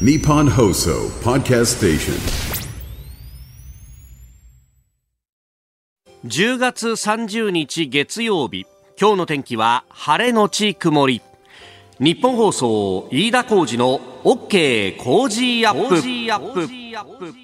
[0.00, 2.14] Nippon Hoso Podcast Station.
[6.26, 8.66] 10月30日月曜日。
[9.00, 11.22] 今日の天気は晴れのち曇り。
[12.00, 17.43] 日本放送飯田浩二の OK 工事アップ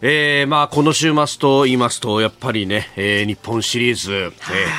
[0.00, 4.32] えー、まあこの週末と言いますとやっぱりね、えー、日本シリーズ、えー、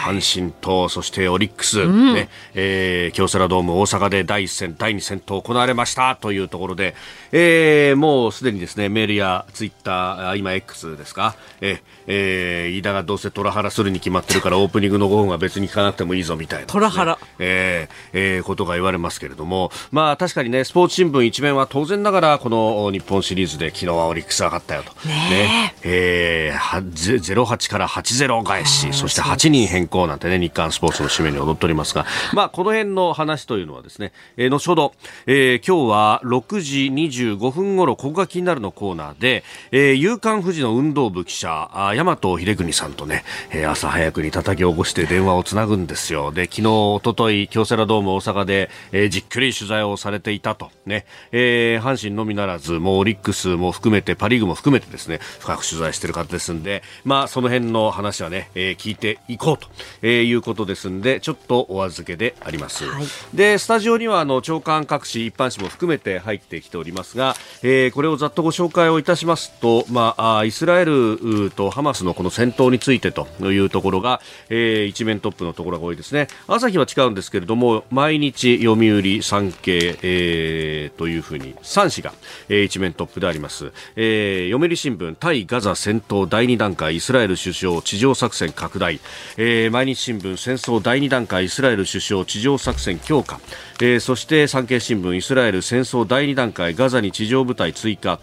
[0.06, 6.96] 阪神とそしてオリックス、うん、ねえー、京セラドーム大阪で第1戦第2戦と行われましたというところで、
[7.32, 19.72] えー、もうすでにですねメールやツイッター今 X ですか、えーえー、飯田がどうせトラハラするに決まってるから オープニングの5分は別に聞かなくてもいいぞみたいな、ね、トラハラ、えーえー、ことが言われますけれども。
[19.92, 24.92] まあ確かにねスポーツ新聞一面は当然ながらこの日本シリーズで昨日はオリックス上がったよと。
[25.08, 25.76] ねね。
[25.84, 32.06] えー、08から8-0返しそして8人変更なんてね日刊スポーツの締めに踊っておりますが。
[32.34, 34.94] まあこの辺の話というのはですね、えー、後ほど、
[35.28, 46.32] えー、今日は6時25分頃ここが気になるのコーナーで、えー、夕刊富士の運動部記者あ大和秀邦さんとね、えー、朝早くに叩き起こして電話をつなぐんですよ。
[46.32, 59.68] で昨日一昨日京セラドーム大阪で、えー、じっくり取材をされていたとね、えー、阪神のみならずもうオリックスも含めてパ・リーグも含めてですね深く取材している方ですんで、まあ、その辺の話はね、えー、聞いていこうと、
[60.02, 62.86] えー、いうことですんで、ちょっとお預けであります。
[62.86, 76.28] はい、で、スタジオには、あの、長官各紙、一般紙も含めて入ってきておりますが、えー、これをざっとご紹介をいたしますと、まあ、イスラエルとハマスのこの戦闘についてというところが、えー、一面トップのところが多いですね。
[76.48, 82.14] 朝日は違うんですけれども、毎日読売、産経、えー、というふうに、3紙が、
[82.50, 83.72] えー、一面トップであります。
[83.96, 89.00] えー、読売新聞、対ガザ戦闘第2段階イスラエル首相地上作戦拡大、
[89.38, 93.40] えー、毎日新聞戦争第2段階イスラエル首相地上作戦強化、
[93.82, 98.20] えー、そして産経新聞イスラエル戦争第2段階ガザに地上部隊追加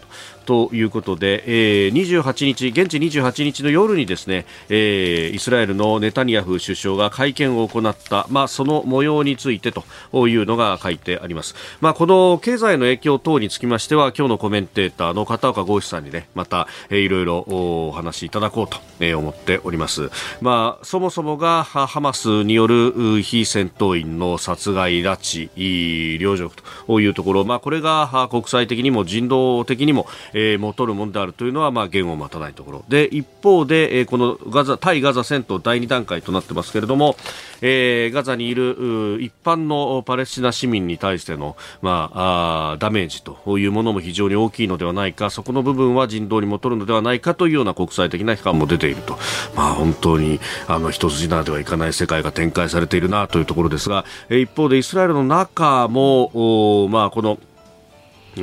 [0.47, 11.55] ということで、えー、28日、現地28日の夜にですね、えー、イスラエルのネタニヤフ首相が会見を行った、まあ、その模様についてというのが書いてあります。
[11.81, 20.09] まあ、この経済の影響等につきましては、今日のコメンテーターの片岡剛志さんにね、また、えー、いろいろお話しいただこうと、えー、思っております。
[20.41, 26.55] まあ、そもそもがハマスによる非戦闘員の殺害、拉致、領辱
[26.87, 37.15] というところ、まあ、これが国際的にも人道的にも、えー、もるものであるというのは、まあ、言を待たないところで一方で、えー、このガザ対ガザ戦闘第2段階となってますけれども、
[37.61, 49.17] えー、ガザにいる一般のパレスチナ市民に対しての、まあ、あダメージというものも非常に大きいのではないかそこの部分は人道にもとるのではないかというような国際的な批判も出ていると、
[49.55, 57.39] まあ、本当にあの一筋縄ではいかない世界が展開されているなというところですが一方でイスラエルの中も、まあ、この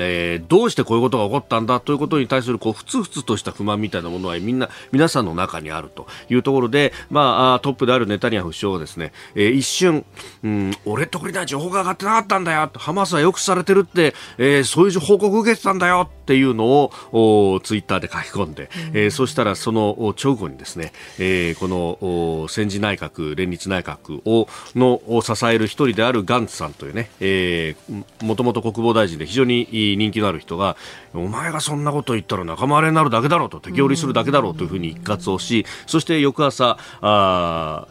[0.03, 10.05] えー、どうしてこういうことが起こったんだということに対するこうふつふつとした不満みたいなものはみんな皆さんの中にあるというところで、まあ、トップであるネタニヤフ首相はですね、えー、一瞬、
[10.43, 30.77] うん、俺とこには情報が上がってなかったんだよハマスはよくされてるって、えー、そういう報告受けてたんだよっていうのをツイッターで書き込んで、うん、えー、そしたらその直後にですね、えー、この戦時内閣連立内閣をのを支える一人であるガンツさんというね、えー、もともと国防大臣で非常に人気のある人が
[31.15, 37.87] お前がそんなこと言ったら仲間割れになるだけだろうと敵寄りするだけだろうというふうに一括をしそして翌朝あ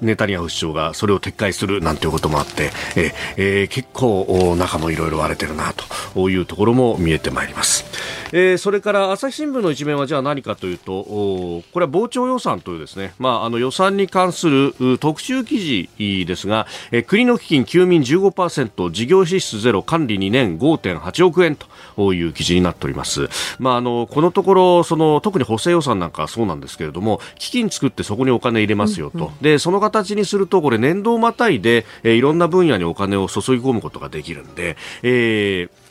[0.00, 5.72] ネタニヤフ首相がそれを撤回するなんていうこともあってえ、えー、結構中もいろいろ割れてるな
[6.14, 7.84] というところも見えてまいります、
[8.32, 21.56] えー、それから朝日新聞の一面はじゃあ何かというとこれは膨張予算というですね、まあ、あの予算に関する特集記事ですが、えー、国の基金休眠15%事業支出ゼロ管理2年5.8億円
[21.96, 23.28] という記事になっております、
[23.58, 35.83] まあ、あのこのところその特に補正予算なんかはそうなんですけれども基金作ってそこにお金入れますよと、うんうん、でその形にすると、これ年度をまたいで、えー、いろんな分野にお金を注ぎ込むことができるんで、えー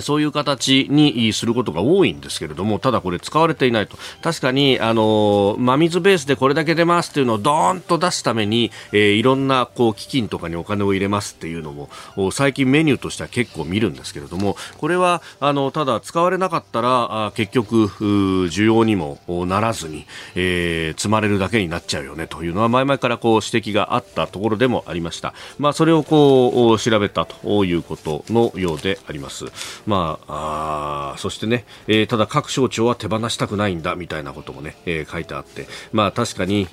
[0.00, 3.96] そういう形にすることが多いんですけれども、ただこれ使われていないと。
[4.22, 11.88] 確かに、あの、真水ベースでこれだけ出ますっていうのをドーンと出すために、えー、いろんな、こう、基金とかにお金を入れますっていうのも、
[12.32, 25.34] 最近メニューとしては結構見るんですけれども、これは、あの、ただ使われなかったら、あ結局、需要にもならずに、えー、積まれるだけになっちゃうよねというのは、前々からこう、指摘があったところでもありました。
[25.58, 29.46] まあ、それをこう、調べたということのようであります。
[29.86, 36.66] まあ、あそしてね、えー、ただ各省庁は手放したくないんだみたいなこともね、えー、書いてあって、まあ確かに、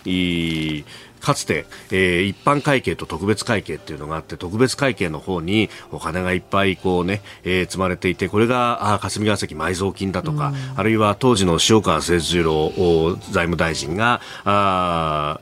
[1.22, 15.40] かつて、えー、一般会計と特別会計っていうのがあって特別会計の方にお金がいっぱいこうね、えー、積まれていてこれがあ霞が関埋蔵金だとか、あるいは当時の塩川誠一郎財務大臣があ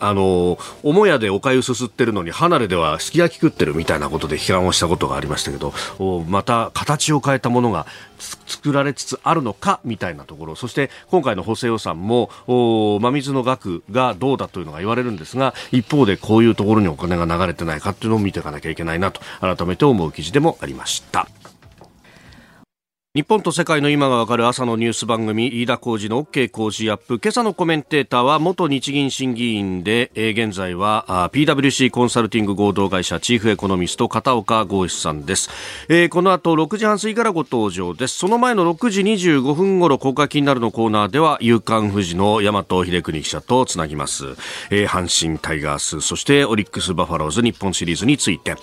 [0.00, 5.72] あの母屋でお粥すすってるのに離れではすき焼き食ってるみたいなことで批判をしたことがありましたけど
[6.28, 7.86] また形を変えたものが
[8.46, 21.28] 作られつつあるのかみたいなところそして今回の補正予算も真水の額がどうだというのが言われるんですが一方でこういうところにお金が流れてないかっていうのを見ていかなきゃいけないなと改めて思う記事でもありました。
[23.16, 27.18] 日本と世界の今がわかる朝のニュース番組飯田浩二の OK 工事アップ。
[27.18, 35.48] 今朝のコメンテーターは元日銀審議員で、現在は PWC コンサルティング合同会社チーフエコノミスト片岡剛志さんです、
[35.88, 38.18] えー、この後6時半過ぎからご登場です。
[38.18, 44.26] その前の6時25分頃国会気になるのコーナーでは夕刊富士の大和秀邦記者とつなぎます、
[44.68, 48.56] えー、阪神タイガースそしてオリックスバファローズ日本シリーズについて、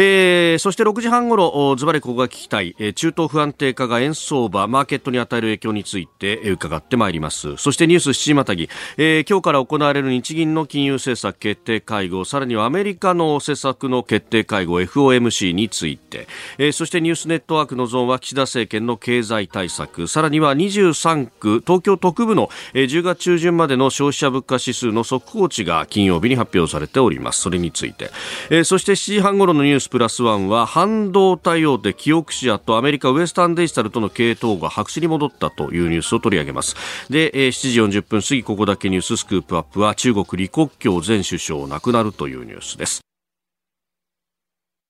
[0.00, 7.56] えー、そして6時半頃ズバリここが聞きたい、えー、中東不安定化が円相場、マーケットに与える影響について伺ってまいります。
[7.56, 16.28] そしてニュース7時またぎ、えー、今日から行われる日銀の金融政策決定会合、さらにはアメリカの政策の決定会合 FOMC について、
[16.58, 27.40] えー、そしてニュースネットワークのゾーンは岸田政権の経済対策、さらには23区、東京特部の、えー、10月中旬までの消費者物価指数の速報値が金曜日に発表されております。
[27.40, 28.12] それについて。
[28.50, 36.76] えー、そして7時半頃のニュースプラスワンは半導体大手キオクシアとアメリカウエスタンデジタルとの系統が白紙に戻ったというニュースを取り上げます。
[37.10, 43.07] で、7時40分過ぎここだけニューススクープアップは中国李克強前首相亡くなるというニュースです。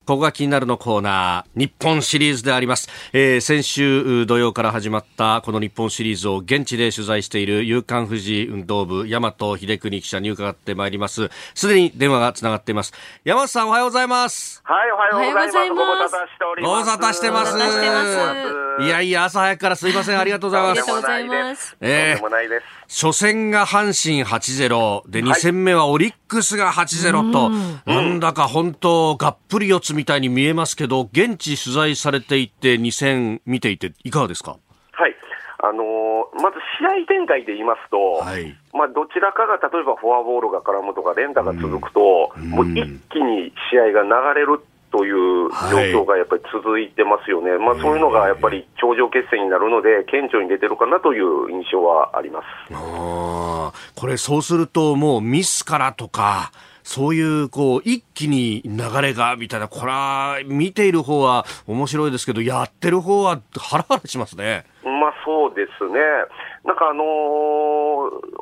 [0.08, 2.88] ここが気になるのコーナー、日本シリーズであります。
[3.12, 11.28] えー、先週土曜から始まったこの日本シリーズを現地で取材している夕刊富士運動部、大和秀邦記者に伺ってまいります。
[11.54, 12.94] すでに電話がつながっています。
[13.22, 14.62] 山本さんおはようございます。
[14.64, 15.68] はい、おはようございます。
[15.68, 16.72] ご無沙汰しております。
[16.72, 18.82] ご無沙汰してます。
[18.86, 20.18] いやいや、朝早くからすいません。
[20.18, 20.70] ありがとうございます。
[20.70, 21.76] ありがとうございます。
[21.82, 22.64] えー、とんでもないです。
[22.88, 27.50] 初戦が阪神8-0で2戦目はオリックスが8-0と、
[27.84, 34.56] なんだか本当がっぷり四つみたいに見えますけど現地取材されていて2戦見ていていかがですか？
[34.92, 35.14] はい。
[35.60, 56.52] あのー、まず試合展開で言いますと、はい、まあ、どちらかが例えばフォアボールが絡むとか連打が続くと、うん、もう一気に試合が流れるという状況がやっぱり続いてますよね、はい、まあ、そういうのがやっぱり頂上決戦になるので、顕著に出てるかなという印象はありますあこれ、そうすると、もうミスからとか、
[56.88, 64.64] そういうこう一気に流れがみたいな、これは見ている方は面白いですけど、やってる方はハラハラしますね。
[64.84, 66.00] まあそうですね。
[66.64, 67.06] なんかあのー、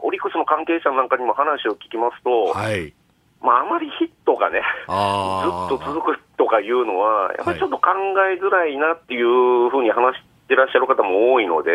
[0.01, 2.95] オリックスの関係者なんかにも話を聞きますと、はい。
[3.47, 7.95] まあ、あまりヒットがね、ずっと続くとかいうのは、やっぱりちょっと考
[8.29, 11.71] えづらいなっていうふうに話してらっしゃる方も多いので、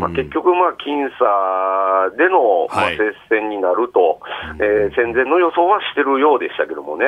[0.00, 7.04] まあ、結局、まあ、僅差での、まあ、接戦になると、はい、えー、戦前の予想はしてるようでしたけどもね。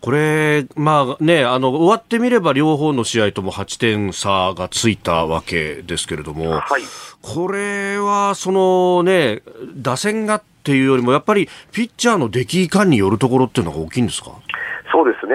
[0.00, 6.82] これ、まあね、あの、終わってみれば両方の試合とも8点差がついたわけですけれども、はい、
[7.20, 9.42] これは、そのね、
[9.76, 14.32] 打線がっていうよりも、やっぱりピッチャーの出来感によるところっていうのが大きいんですか？
[14.92, 15.34] そうですね、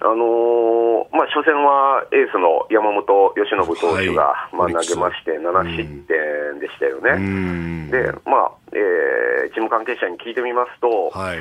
[0.00, 7.90] あのー、まあ、初戦はエースの山本由伸投手が、はい、まあ、投げまして、7失点でしたよね。
[7.90, 11.38] で、まあえー、チーム関係者に聞いてみますと、はい、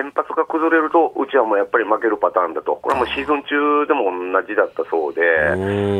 [0.00, 5.20] 先発が崩れると、うちはもうやっぱり負けるパターンだと、これはもうシーズン中でも同じだったそうで、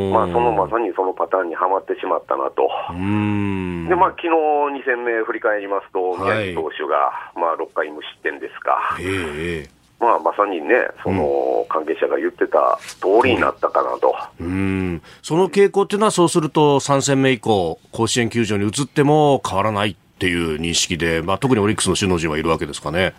[0.09, 2.65] まあ、そのまさにそのパターンにはまってしまったなと。
[2.97, 4.33] で、まあ昨日
[4.73, 8.97] 2戦目振り返りますと、宮城投手が、まあ6回無失点ですか。
[10.01, 23.13] まあ、まさにね、その関係者が言ってた通りになったかなと、うん、その傾向っていうのは、そうすると3戦目以降、甲子園球場に移っても変わらないっていう認識で、まあ、特にオリックスの首脳陣はいるわけですかね。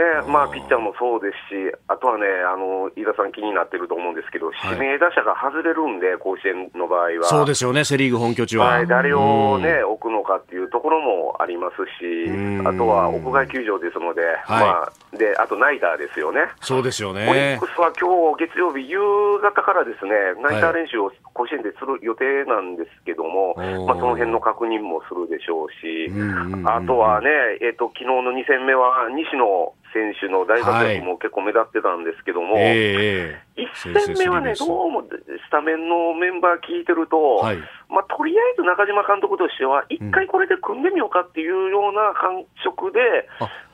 [0.00, 7.24] ね、まあ、ピッチャーもそうですし、あとはね、あの飯田さん、気になってると思うんですけど、指名打者が外れるんで、甲子園の場合は。
[7.24, 8.66] そうですよね、セ・リーグ本拠地は。
[8.66, 12.30] はい、誰を、ね、置くのかっていうところもありますし、
[12.64, 16.48] あとは屋外球場ですので、はい、まあ、で、あとナイターですよね。
[16.60, 17.66] そうですよオリッねク。
[17.68, 18.98] スは今日月曜日夕
[19.42, 23.54] 方からですね、ナイター練習を甲子園でする予定なんですけども、
[23.86, 27.28] まあ、その辺の確認もするでしょうし、うんうんうん、あとはね、
[27.62, 43.28] えーと、昨日の2戦目は西野選手の大活躍も結構目立ってたんですけども、はい1戦目はね、どうもスタメンのメンバー聞いてると、はい、まあ、とりあえず中島監督としては、一回これで組んでみようかっていうような感触で、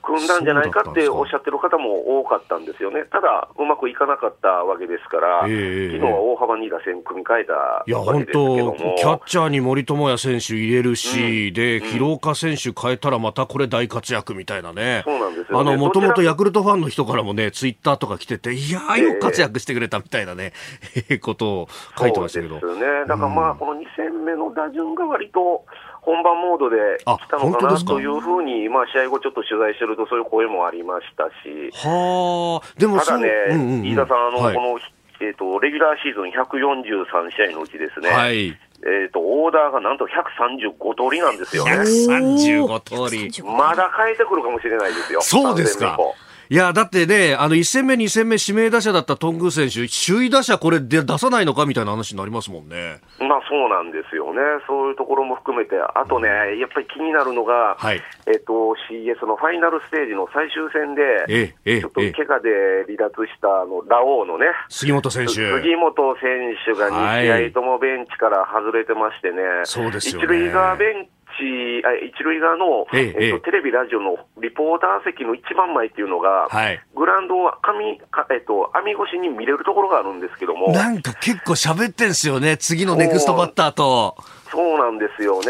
[0.07, 15.05] 組んだんじゃないかっておっしゃってる方も多かったんですよね、ただ、うまくいかなかったわけですから、えー、昨日は大幅に打線組み替えたいや本当、キャッチャーに森友哉選手入れるし、うん、で広岡選手変えたら、またこれ、大活躍みたいなね、
[15.50, 20.52] もともとヤクルトファンの人からもね、ツイッターとか来てて、いやー、よく活躍してくれたみたいなね、
[21.21, 21.68] ことを
[21.99, 22.59] 書いてましたけど。
[22.61, 25.64] そうですね、だからまあ、この2戦目の打順が割と
[26.00, 31.71] 本番モードであ来たのかなというふうに、まあ、試合後ちょっと取材してると、そういう声もありましたし。
[31.87, 34.78] はあ、でもただね、うんうんうん飯田さん、あの、はいこの、
[35.21, 38.49] えっ、と、レギュラーシーズン143試合のうちですね、はい。
[38.49, 41.73] えっ、と、オーダーがなんと135通りなんですよね。
[41.73, 43.42] 135通り。
[43.42, 45.21] まだ変えてくるかもしれないですよ。
[45.23, 46.14] そうですか3戦目以降。
[46.49, 53.00] いや、だってね、あの、1戦目、2戦目、指名打者だった頓宮選手、首位打者これで出さないのかみたいな話になりますもんね。
[53.19, 54.41] まあそうなんですよね。
[54.67, 58.03] そういうところも含めて、あとね、やっぱり気になるのが、はい。
[58.26, 62.50] えっ、と、CS のファイナルステージの最終戦で、ええええちょっと怪我で
[62.87, 65.35] 離脱した、あの、ラオウのね、杉本選手。
[65.35, 70.25] 杉本選手が2試合ともベンチから外れてましてね、そうですよね。
[70.25, 71.09] 一塁側ベン
[71.43, 73.40] 一塁側の、えええっとええ。
[73.40, 76.81] テレビ、ラジオのリポーター席の一番前っていうのが、はい。
[76.95, 84.16] グラウンドを網か、えっと、網越しに見れるところがあるんですけども、なんか結構喋ってんすよね、次のネクストバッターと。
[84.50, 85.47] そうなんですよね。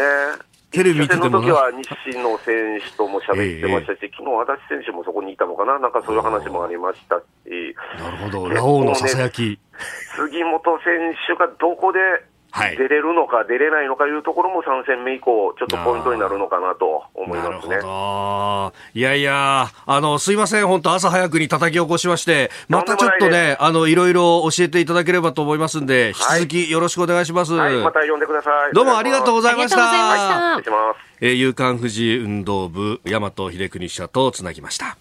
[0.71, 9.57] テレビ見ての時は西野選手とも喋ってましたし、昨日足立選手もそこにいたのかな、なんかそういう話もありましたし、なるほど、ラオウのささやき。
[10.17, 11.99] 杉本選手がどこで
[12.51, 17.81] はい出れるのか、出れないのかいうところも3戦目以降、ちょっとポイントになるのかなと思いなるほますね。
[17.81, 18.73] ど。
[18.93, 27.53] いやいや、あの、すいません、本当朝早くに叩き起こしまして、またちょっとね、あの、いろいろ教えていただければと思いますんで、引き続きよろしくお願いします。
[27.53, 28.73] はい、また呼んでください。
[28.73, 29.89] どうもありがとうございました。
[29.89, 31.07] ありがとうございました失礼します。
[31.19, 34.97] えー、夕刊富士運動部、大和秀邦記者とつなぎました。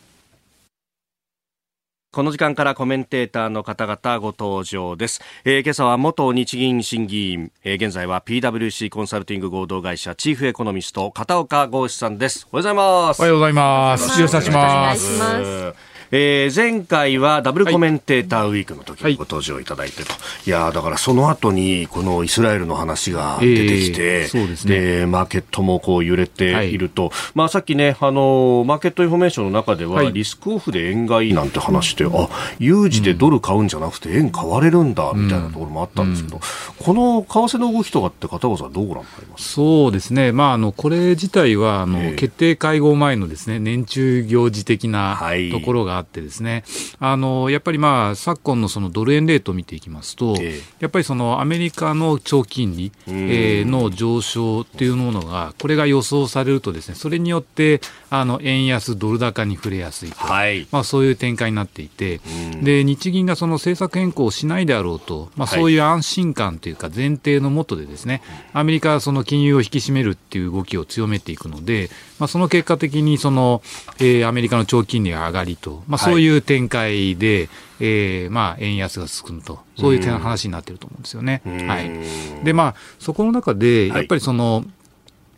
[2.17, 5.21] この時間からコメンテーターの方々ご登場です。
[5.45, 12.49] えー今朝は元日銀審議員、えー現在は PWC コンサルティング合同会社チーフエコノミスト片岡剛士さんです。
[12.51, 13.21] おはようございます。
[13.21, 14.19] おはようございます。
[14.19, 15.96] よろしくお願いしお願います。
[16.11, 20.13] えー前回はダブルコメンテーターウィークの時にご登場いただいてと、
[20.47, 25.07] い、やーだからその後にこのイスラエルの話が出てきて、えーそうですね。
[25.07, 30.13] マーケットもこう揺れていると、まあさっきねあのーマーケットインフォメーションの中では、はい。
[30.13, 36.41] リスクオフで円買いなんて話で、あ有事でドル買うんじゃなくて円買われるんだみたいなところもあったんですけど、
[36.79, 39.53] この為替の動きとかって片岡さんどうご覧になります？
[39.53, 40.33] そうですね。
[40.33, 42.15] まあ、あの、これ自体は、あの、ええ。
[42.15, 45.51] 決定会合前のですね、年中行事的なはい。
[45.51, 46.65] ところがあってですね、
[46.99, 50.61] あの、やっぱりまあ、昨今のそのドル円レートを見ていきますと、ええ。
[50.81, 57.83] やっぱりそのアメリカの長期金利、えーの上昇っていうものが、これが予想されるとですね、それによって、
[58.21, 60.17] あの、円安ドル高に触れやすいと。
[60.17, 60.67] はい。
[60.71, 62.21] まあ、そういう展開になっていて、
[62.63, 73.63] で日銀がその政策変更をしないであろうと、まあ、そういう安心感というか、前提のもとで、ですねアメリカはその金融を引き締めるっていう動きを強めていくので、まあ、その結果的にその、
[73.99, 77.49] えーアメリカの長期金利が上がりと、まあ、そういう展開で、
[77.81, 81.43] えーまあ、円安が進むと、そういう点の話になっていると思うんですよね。
[81.45, 84.65] はい、で、まあ、そこの中で、やっぱりその、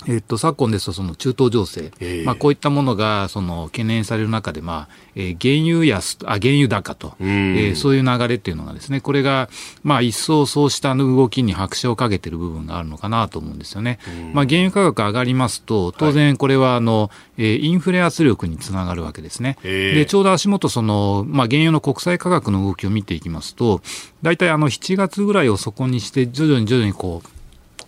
[0.06, 2.24] えっと、昨今ですと、その中東情勢、ええ。
[2.24, 9.48] まあ、こういったものがその懸念される中で、まあえー原油安あ原油高と、えーそういう流れっていうのがですね、これが、
[9.82, 13.98] まあ、一層そうした動きに拍車をかけている部分があるのかなと思うんですよね。
[14.32, 19.58] まあ、原油価格上がりますと、当然これはあの、えーインフレ圧力につながるわけですね。
[19.64, 19.98] ええ。
[19.98, 23.82] でちょうど足元その、まあ、原油の国際価格の動きを見ていきますと、
[24.22, 27.28] 大体あの7月ぐらいを底にして、徐々に徐々にこう、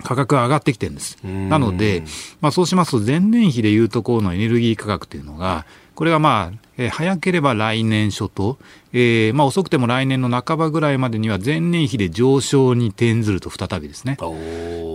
[0.02, 1.18] 価格が上がってきてるんです。
[1.24, 2.02] なので、
[2.40, 8.56] まあ、そうしますと、前年比でいうところのエネルギー価格というのが、これがまあ、えー早ければ来年初頭、
[8.94, 14.16] えーまあ、遅くても来年の半ばぐらいまでには前年比で上昇に転ずると再びですね。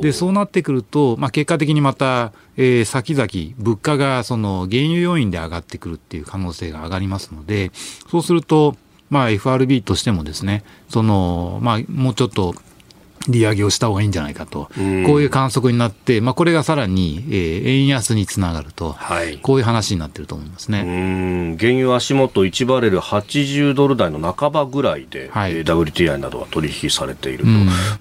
[0.01, 7.71] でそうなってくると、まあ、結果的にまた、えー先々、物価がその原油要因で上がってくるっていう可能性が上がりますので、
[8.09, 8.75] そうすると、
[9.11, 12.55] まあ、FRB としてもですね、そのまあ、もうちょっと
[13.27, 14.81] 利上げをした方がいいんじゃないかと、こう
[15.21, 20.81] いう観測になって、まあ、これがさらに、えー、円安につながると、はい、こういう話になってると思いますね。
[20.81, 21.57] うん。
[21.57, 27.49] 原油足元1バレル80ドル台の半ばぐらいで、はい、WTI などは取引されていると、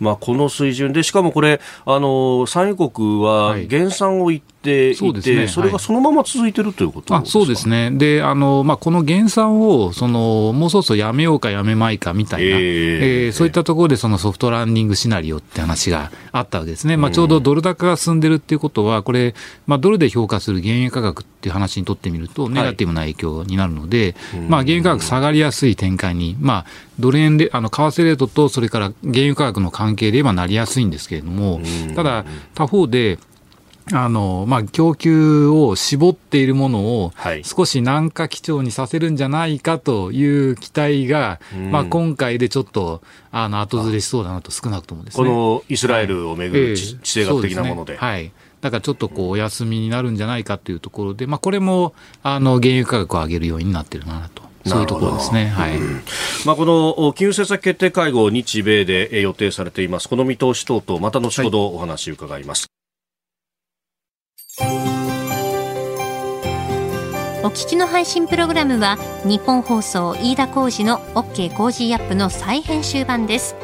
[0.00, 5.14] まあ、この水準で、しかもこれ、あの産油国は減産を一ていて、はい。
[5.22, 19.34] そね、それがそのまま続いてるということあそうですね、であのまあ、この減産をそのもうそろそろやめようかやめまいかみたいな、えー、えー、そういったところでそのソフトランディングシナリオって話があったわけですね、まあ、ちょうどドル高が進んでるっていうことは、これ、
[19.66, 26.66] まあ、ドルで評価する原油価格っていう話にとってみると、ネガティブな影響になるので、はい、まあ、原油価格下がりやすい展開に、まあ、
[26.98, 31.60] ドル円で、あの為替レートとそれから原油価格の関係で言えばなりやすいんですけれども、
[31.94, 33.18] ただ、他方で、
[33.92, 37.12] あのまあ、供給を絞っているものを
[37.42, 41.38] 少し軟化基調にさせるんじゃないかという期待が、
[41.70, 47.96] まあ、今回でちょっとあの後ずれしそうだなと、少なくともですねこのイスラエルをめぐる地政学的なもので。
[47.98, 54.42] はい、だからちょっとこうお休みになるんじゃないかというところで、まあ、これもあの原油価格を上げるようになってるなと。
[54.66, 55.48] そういうところですね。
[55.48, 55.78] はい。
[56.46, 60.08] まあこの金融政策決定会合日米で予定されています。
[60.08, 62.73] この見通し等々また後ほどお話伺います。
[64.60, 64.62] お
[67.48, 73.56] 聞きの配信プログラムは日本放送飯田浩司の OK コージーアップの再編集版です。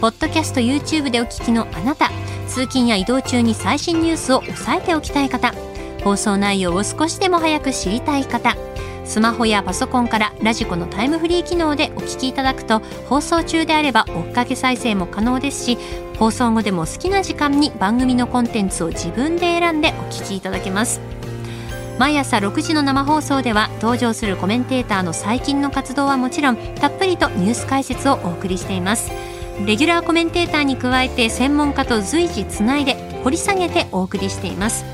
[0.00, 2.10] ポッドキャスト YouTube でお聞きのあなた
[2.48, 5.54] 通勤や移動中に最新ニュースを押さえておきたい方
[6.02, 8.56] 放送内容を少しでも早く知りたい方
[9.04, 15.78] スマホやパソコンからラジコのタイムフリー機能でお聞きいただくと放送中であれば追っかけ再生も可能ですし
[16.18, 21.00] 放送後でも好きな時間に番組のコンテンツを自分で選んでお聞きいただけます。
[21.98, 29.10] 毎朝6時の生放送では登場するコメンテーターの最近の活動はもちろんたっぷりとニュース解説をお送りしています。
[29.64, 32.94] レギュラーコメンテーターに加えて専門家と随時つないで
[33.24, 34.84] 掘り下げてお送りしています。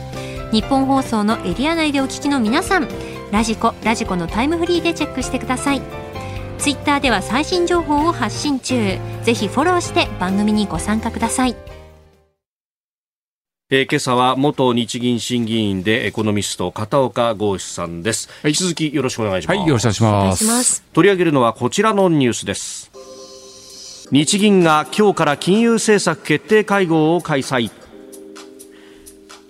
[0.53, 2.89] 日本放送のエリア内でお聞きの皆さん
[3.33, 5.83] ラジコラジコのタイムフリーでチェックしてください。
[6.63, 8.97] ツイッターでは最新情報を発信中。
[9.25, 11.57] ぜひフォローして番組にご参加ください。
[13.69, 20.85] えー、今朝は元日銀審議員でエコノミスト片岡剛志さんです、はい、引き続きよろしくお願いします、はい、よろしくお願いします。
[20.93, 22.93] 取り上げるのはこちらのニュースです。
[24.13, 27.73] 日銀が今日から金融政策決定会合を開催。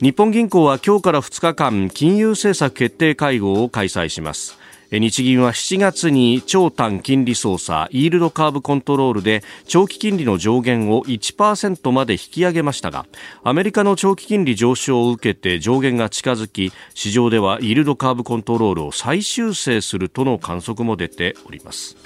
[0.00, 4.61] 日本銀行は今日から2日間金融政策決定会合を開催します
[5.00, 13.06] 日銀は7月に長短金利操作イールドカーブコントロールで長期金利の上限を1%まで引き上げましたが
[13.42, 21.96] アメリカの長期金利上昇を受けて上限が近づき市場ではイールドカーブコントロールを再修正するとの観測も出ております。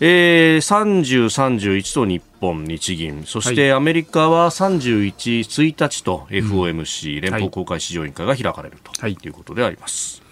[0.00, 10.27] えー、30、31と日本、日銀、そしてアメリカは31、1日と FOMC、連邦公開市場委員会が開かれるということであります。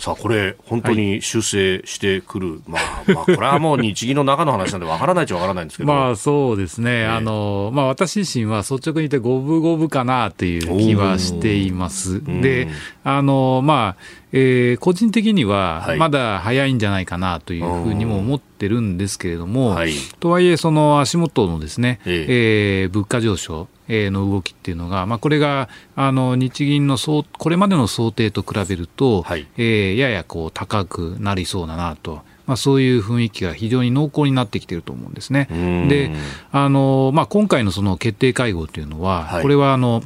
[0.00, 5.92] さあ、これ、本当に修正してくる、はい、まあ、まあ、これはもう日銀の中の話なんで、わからないっちゃわからないんですけど。
[5.92, 7.02] まあ、そうですね。
[7.02, 12.24] えー、あの、まあ、私自身は率直に言って五分五分かなという気はしています。
[12.24, 12.68] で、
[13.04, 22.82] あの、まあ、えー、個人的にはまだ早いんじゃないかなというふうにも思ってるんですけれども、はい、とはいえ、その足元のですね、ええ。
[22.82, 23.68] えー、物価上昇、
[24.10, 32.22] の動きっていうのが、まあ、これがあの日銀のこれまでの想定と比べると、はい、えー、ややこう高くなりそうだなと。
[32.46, 35.46] まあ、そういう雰囲気が非常に濃厚になってきていると思うんですね。
[35.88, 36.10] で
[36.50, 40.02] あの、まあ、今回のその決定会合というのは、はい、これはあの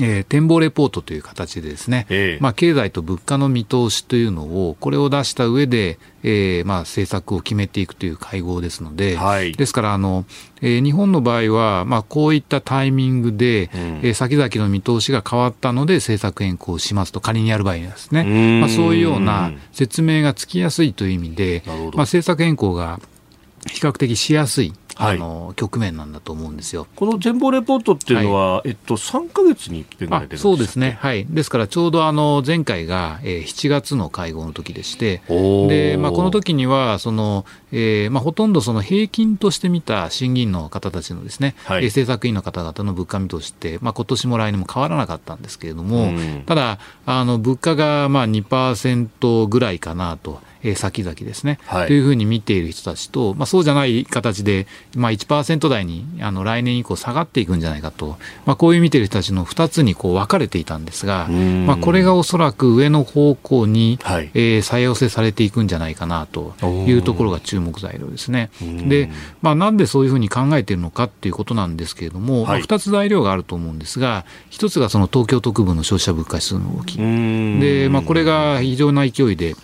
[0.00, 10.24] えー、展望レポートという形でですね、えー、まあ、経済と物価の見通しというのを、これを出した上で、えー、まあ、政策を決めていくという会合ですので、はい、ですからあの、
[10.60, 23.00] えー、日本の場合は、まあ、こういったタイミングで、うん、えー、先々の見通しが変わったので政策変更しますと、仮にやる場合ですね、まあ、そういうような説明がつきやすいという意味で、まあ、政策変更が
[23.66, 24.72] 比較的しやすい。
[24.98, 26.86] あの、局面なんだと思うんですよ。
[26.96, 30.98] この展望レポートっていうのは、はい、えっと、3か月に一遍ぐらい出るそうですね。
[31.00, 31.26] はい。
[31.26, 46.12] ですから、ちょうどあの、前回が、えー、7月の会合の時でして、で、まあ、この時には、その、えー、まあ、ほとんどその平均として見た審議員の方たちのですね、はい、政策委員の方々の物価見通しって、まあ、今年も来年も変わらなかったんですけれども、
[46.46, 50.40] ただ、あの、物価がまあ2%ぐらいかなと。
[50.66, 66.54] えー、先々ですね、はい、というふうに見ている人たちと、まあ、そうじゃない形で、まあ1、台にあの来年以降下がっていくんじゃないかと、まあ、こういう見ている人たちの2つにこう分かれていたんですが、まあ、これがおそらく上の方向に、はい、えー、再寄せされていくんじゃないかなと
[66.86, 68.50] いうところが注目材料ですね。
[68.60, 69.10] で、
[69.42, 76.98] まあ、なんでそういうふうに考えているのかっていうことなんですけれども、はい、まあ、2つ材料があると思うんですが、1つがその東京都区部の消費者物価指数の動き。
[76.98, 79.54] で、まあ、これが非常な勢いで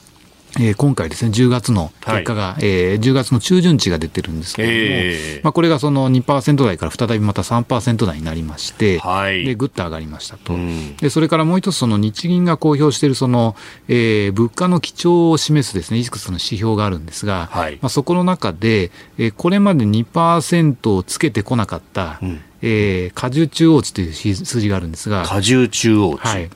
[0.60, 13.56] えー、今回ですね、10月の結果が、はい、えー、10月の中旬値が出てるんですけれども、えー、まあ、これがその2%台から再びまた3%台になりまして、はい、でぐっと上がりましたと、うん、で、それからもう一つ、その日銀が公表しているその、
[13.88, 26.50] えー、物価の基調を示すですねいくつの指標があるんですが、はい、まあ、そこの中で、えー、これまで2%をつけてこなかった、うん、えー、荷重中央値という数字があるんですが、荷重中央値、はい。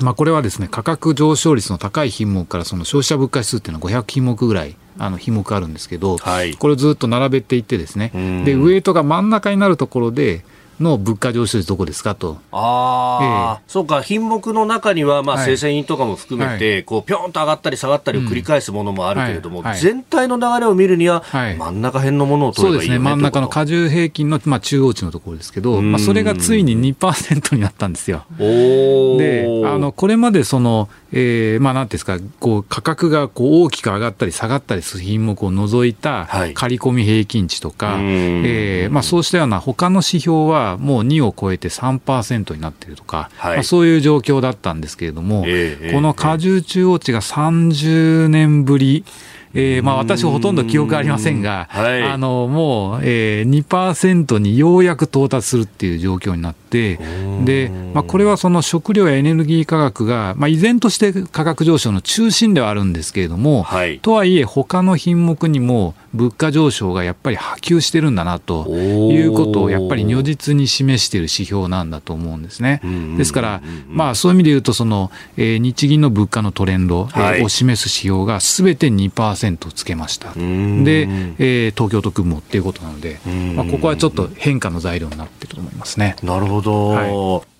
[0.00, 8.10] まあ、これはですね価格上昇率の高い品目からその消費者物価指数っていうのは500品目ぐらいあの品目あるんですけど、はい、これをずっと並べていってですね。
[8.44, 10.44] でウエイトが真ん中になるところで
[10.80, 12.38] の物価上昇率どこですかと。
[12.52, 28.24] ああ、えー、そうか、品目の中には、まあ、生鮮品とかも含めて、はい、こう、ぴょんと上がったり下がったりを繰り返すものもあるけれども、うんはい、全体の流れを見るには、真ん中辺のものを取ればいい、ね、そうですね、真ん中の荷重平均の、まあ、中央値のところですけど、まあ、それがついに2%になったんですよ。
[28.38, 49.43] で、あの、これまでその、えー、まあ、なんていうんですか、こう、価格がこう大きく上がったり下がったりする品目を除いた、刈り込み平均値とか、はい、えー、まあ、そうしたような他の指標はもう2を超えて3%になっているとか、はい、まあ、そういう状況だったんですけれども、えー、この荷重中央値が30年ぶり、えー、
[49.82, 56.98] まあ私ほとんど記憶ありませんが、はい、あのもう、えー、2%にようやく到達するっていう状況になって、
[57.44, 72.80] で、まあ、これはその食料やエネルギー価格が、まあ、依然として価格上昇の中心ではあるんですけれども、はい、とはいえ、他の品目にも物価上昇がやっぱり波及してるんだなということを、やっぱり如実に示している指標なんだと思うんですね。
[73.16, 79.43] ですから、まあ、そういう意味で言うと、その、えー、日銀の物価のトレンド、はい、を示す指標がすべて2%
[79.74, 80.32] つけました。
[80.32, 83.18] で、えー、東京都区もっていうことなので、
[83.54, 86.16] まあ、ここはちょっと変化の材料になってると思いますね。
[86.22, 86.88] なるほど。
[86.90, 87.53] はい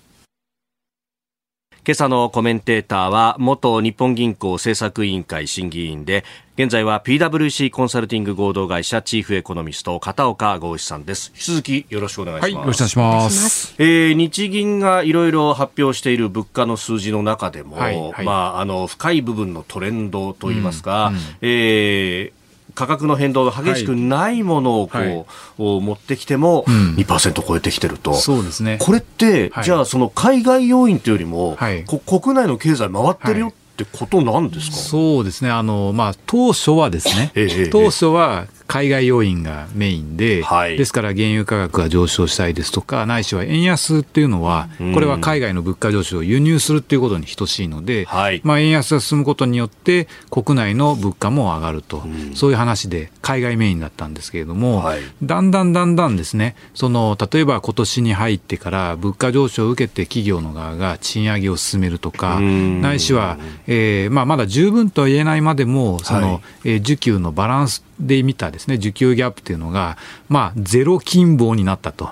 [1.87, 6.25] 今朝のコメンテーターは元日本銀行政策委員会審議員で
[6.57, 11.31] 現在は PWC コンサルティング合同会社チーフエコノミスト片岡剛志さんです。
[11.35, 13.75] 引き続きよろしくお願いします、はい、よろしくお願いします。
[13.77, 22.44] えー、日銀がいろいろ発表している物価の数字の中でも、はいはい、まああの深い部分のトレンドといいますか、うんうん、えー
[22.75, 28.77] 価格の変動が激しくないものをこう、はい、持ってきても2%超えてきてると、うん、そうですね。
[28.79, 35.51] これって、はい、じゃあその海外要因というよりも、はい、国内の経済回ってるよってことなんですか、そうですね。
[35.51, 72.11] あの、まあ、当初はですね、ええ、当初は海外要因がメインで、はい、ですから原油価格が上昇したいですとか、ないしは円安っていうのは、これは海外の物価上昇を輸入するっていうことに等しいので、はい、まあ、円安が進むことによって、国内の物価も上がると、そういう話で、海外メインだったんですけれども、はい、だんだんだんだんですね、その例えば今年に入ってから、物価上昇を受けて企業の側が賃上げを進めるとか、ないしは、えーまあ、まだ十分とは言えないまでも、その、えー、需給のバランスで見たですね、需給ギャップというのが、まあ、ゼロ金棒になったと。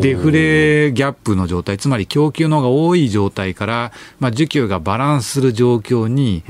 [0.00, 6.42] デフレギャップの状態、つまり供給の方が多い状態から、まあ、需給がバランスする状況に、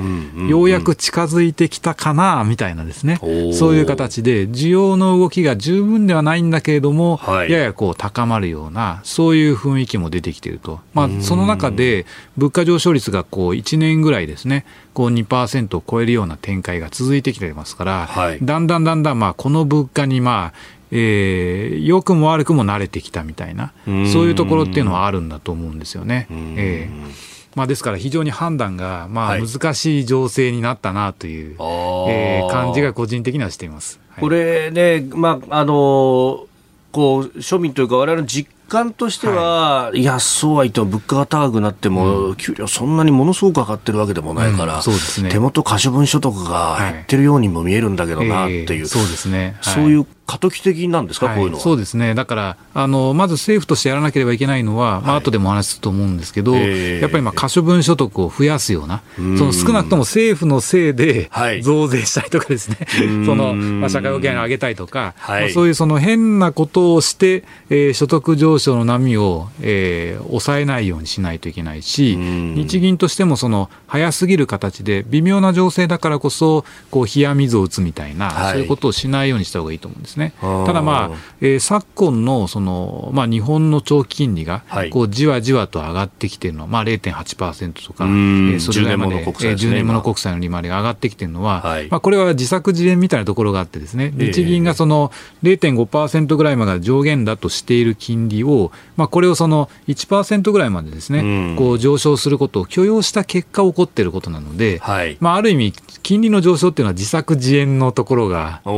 [0.48, 3.18] ようやく近づいてきたかな、みたいなですね、
[3.52, 10.80] そういう形で、需要の動きが十分ではないんだけれども、はい、ややこう高まるような、そういう雰囲気も出てきていると。
[10.94, 14.64] まあ、その中で、物価上昇率がこう1年ぐらいですね、
[14.94, 20.58] こう2%を超えるような展開が続いてきてますから、はい、だんだんだんだんまあこの物価にまあ、
[20.90, 26.26] えー、良くも悪くも慣れてきたみたいな、そういうところっていうのはあるんだと思うんですよね。
[26.30, 34.00] えーまあ、ですから非常に判断がまあ難しい情勢になったなという、は、え、感じが個人的にはしています。
[34.10, 36.46] はい、これね、まああの
[36.92, 51.62] こう庶民というか我々の実感としては、はい、いや、そうは言っても物価が高くなっても、うん、給料そんなにものすごく上がってるわけでもないから、うん、ね、手元可処分所得が減ってるようにも見えるんだけどなっていう、はいえー、そうですね、はい、そういう過渡期的なんですか、はい、こういうのは？
[51.62, 61.62] そうですね、だからあの、まず政府としてやらなければいけないのは、まあ後でもお話しすると思うんですけど、えーやっぱりまあ可処分所得を増やすような、その少なくとも政府のせいではい。
[61.62, 63.26] 増税したりとかですね、ん。
[63.26, 65.40] そのまあ、社会保険を上げたりとか、はい。
[65.42, 72.54] まあそういうその変なことをして、えー所得上昇の波を、えー抑えないようにしないといけないし、ん。
[72.54, 78.52] 日銀としてもその早すぎる形で、微妙な情勢だからこそ、こう冷や水を打つみたいな、はい。
[78.52, 80.32] そういうことをしないようにした方がいいと思うんですね。
[80.40, 80.66] あー。
[80.66, 84.90] ただまあ、えー昨今のその、まあ、日本の長期金利がはい。
[84.90, 88.14] こうじわじわと上がってきているのは、まあ、0.8%とか、えうん。
[88.56, 89.70] ーそれぐらいまで10年物国債ですね。
[89.70, 91.88] えー10年物国債の利回りが上がってきているのは、はい。
[91.90, 94.32] まあ、これは自作自演みたいなところがあってですね、ええ。
[94.32, 101.22] 日銀がその0.5%ぐらいまでが上限だとしている金利を、まあ、これをその1%ぐらいまでですね、う
[101.52, 101.56] ん。
[101.56, 105.16] こう上昇することを許容した結果起こっていることなので、はい。
[105.20, 105.72] まあ、ある意味、
[106.02, 108.70] 金利の上昇っていうのは自作自演のところがあ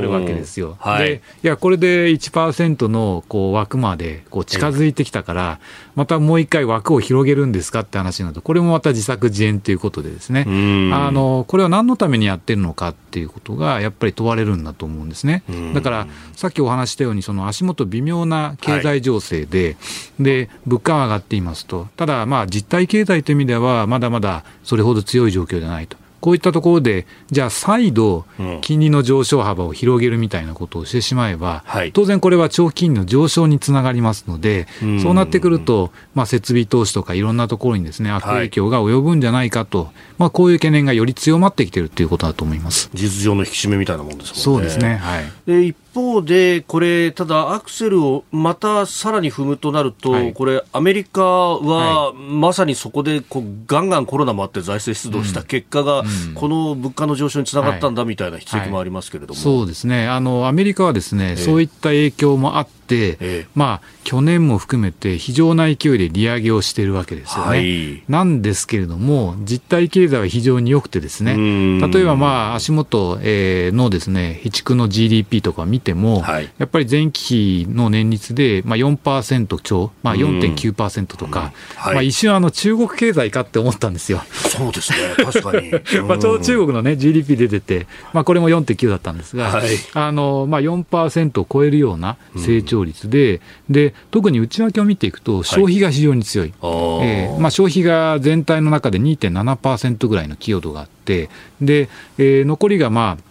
[0.00, 0.76] るわけですよ。
[0.80, 1.04] はい。
[1.04, 5.60] でいやこれで1%のこう枠までこう近づいてきたから、
[5.94, 10.94] またもう一回枠を広げるんですかって話になると、これもまた自作自演ということでですね、ん。
[10.94, 15.42] あのこれは何のためにやってるのかっていうことがやっぱり問われるんだと思うんですね。
[15.52, 15.74] ん。
[15.74, 19.76] だからさっきお話ししたように、その足元微妙な経済情勢で、
[20.18, 25.96] で物価が上がっていますと、ただ、まあ実体経済という意味では、まだまだそれほど強い状況ではないと。
[26.20, 31.92] こういったところで、じゃあ再度うん、金利の上昇幅を広げるみたいなことをしてしまえば、はい。
[31.92, 35.00] 当然これは長期金利の上昇につながりますので、うん。
[35.00, 42.90] そうなってくると、まあ、設備投資とかいろんなところにですね悪影響が及ぶんじゃないかと、まあ、こういう懸念がより強まってきているということだと思います。
[42.92, 44.42] 事実上の引き締めみたいなもんですもんね。
[44.42, 45.24] そうですね、はい。
[45.46, 50.34] で一方で、これ、ただアクセルをまたさらに踏むとなると、はい。
[50.34, 56.04] これ、アメリカはまさにそこでこうガンガンコロナもあって財政出動した結果が、
[56.34, 59.40] この物価の上昇につながったんだみたいな筆跡もありますけれども。
[59.40, 60.06] そうですね。
[60.06, 63.46] あのアメリカはですね、えそういった影響もあって、ええ。
[63.54, 67.48] まあ、去年も含めて非常な勢いで利上げをしているわけですよね。
[67.48, 68.02] はい。
[68.08, 71.90] なんですけれども、実体経済は非常に良くてですね、うん。
[71.90, 76.50] 例えばまあ足元えーのですね、備蓄の GDP とか見ても、はい。
[76.58, 81.94] やっぱり前期比の年率でまあ4%超、まあ、4.9%とか、はい。
[81.94, 84.22] まあ、一瞬あの中国経済かって思ったんですよ。
[84.32, 85.70] そうですね、確かに。
[86.06, 89.68] まあ、ちょうど中国の、ね、GDP 出てて、まあ、これも4.9だったんですが、はい。
[89.94, 97.04] あのまあ、4%を超えるような成長率で,、で、特に内訳を見ていくと、消費が非常に強い、あー。
[97.04, 101.28] えーまあ、消費が全体の中で2.7%ぐらいの寄与度があって、
[101.60, 101.88] で
[102.18, 103.30] えー残りがまあ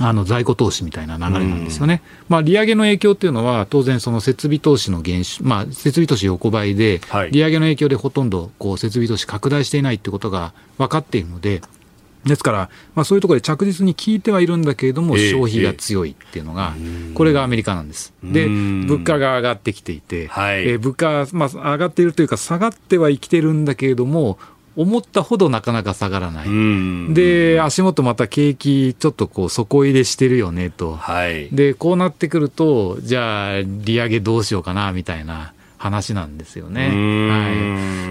[0.00, 2.02] あの在庫投資みたいな流れなんですよね。
[2.28, 11.62] まあ、利上げの影響っていうのは、当然、その設備投資の減少、まあ、設備投資横ばいではい、利上げの影響でほとんどこう設備投資拡大していないってことが分かっているので、
[12.28, 16.74] ですから、まあ、そういうところで着実に効いてはいるんだけれども、ええ消費が強いっていうのが、
[17.14, 18.12] これがアメリカなんです。
[18.22, 24.38] で、うん物価が上がってきていて、はいえー物価は、まあ、上がっているというか、下がっては生きてるんだけれども、
[24.78, 26.46] 思ったほどなかなか下がらない。
[26.46, 30.94] うんで、足元また景気、ちょっとこう底入れしてるよねと。
[30.94, 31.48] はい。
[31.50, 36.86] で、こうなってくると、じゃあ、利上げどうしようかな、みたいな話なんですよね。
[36.86, 36.90] は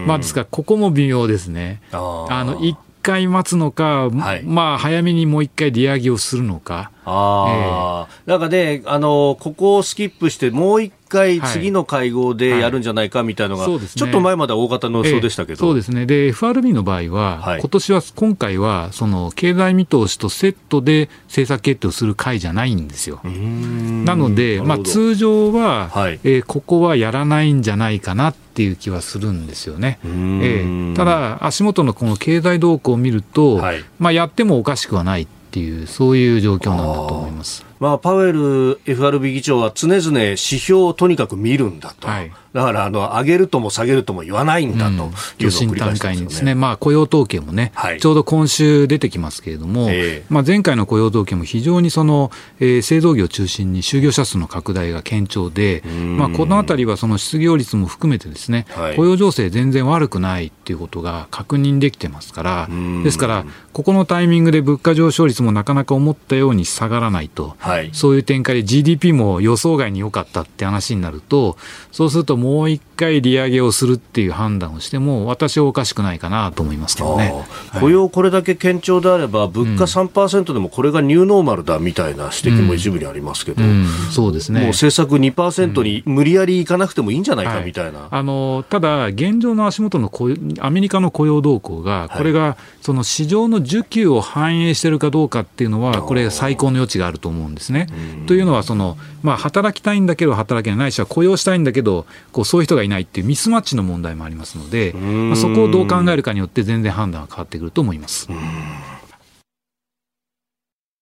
[0.04, 0.08] い。
[0.08, 1.82] まあ、ですから、ここも微妙ですね。
[1.94, 2.78] あの、一
[3.08, 4.44] 回待つのか、はい。
[4.44, 6.92] まあ、早めにもう一回利上げをするのか。
[7.06, 11.52] ああ、なんかね、あの、ここをスキップして、もう一回はい。
[11.54, 14.02] 次の会合でやるんじゃないかみたいなのが、そうですね。
[14.02, 15.52] ちょっと前までは大方の予想でしたけど。
[15.54, 15.58] ええ。
[15.58, 16.06] そうですね。
[16.06, 17.60] で、FRB の場合は、はい。
[17.62, 23.22] 今年は、今回は、その、経済見通しとセットで政策決定をする会じゃないんですよ。
[23.24, 26.20] なので、まあ、通常は、はい。
[26.26, 30.00] えーここはやらないんじゃないかなっていう気はするんですよね。
[30.06, 37.66] ええただ、足元のこの経済動向を見ると、はいまあ、やってもおかしくはないっていう、そういう状況なんだと思います。
[37.80, 42.08] まあ、パウエル FRB 議長は常々指標をとにかく見るんだと。
[42.08, 42.32] はい。
[42.54, 46.26] だから、あの、上げるとも下げるとも言わないんだというのを繰り返して段階にまよね。
[46.26, 48.00] ですすね、まあ、雇用統計もね、はい。
[48.00, 50.26] ちょうど今週出てきますけれども、ええ。
[50.30, 56.18] まあ、前回の雇用統計も非常にその、えー製造業を中心に就業者数の拡大が堅調で、ん。
[56.18, 58.96] まあ、このあたりはその失業率も含めてですね、はい。
[58.96, 67.90] 雇用情勢全然悪くないっていうことが確認できてますからん、ですから、ここのタイミングで物価上昇率もなかなか思ったように下がらないと、はい。
[67.94, 71.58] そういう展開で GDP も予想外に良かったって話になると、
[71.92, 77.34] そうするともう一回利上げをするっていう判断をしても、私はおかしくないかなと思いますけどね。
[77.72, 84.62] ああ雇用これだけ堅調であれば、物価3%でもこれがニューノーマルだみたいな指摘も一部にありますけど、うん、そうですね。
[84.62, 88.08] もう政策2%に無理やりいかなくてもいいんじゃないかはいみたいな。
[88.10, 97.88] あのただ、現状の足元の雇用アメリカの雇用動向が、これがその市場の需給を反映しているかどうかっていうのは、これ、最高の余地があると思うんですね。
[98.26, 108.30] というのはその、まあ、働きたいんだけど働けないないしは雇用したいんだけどこうそういう人がいないっていうミスマッチの問題もありますので、まあ、そこをどう考えるかによって全然判断が変わってくると思います。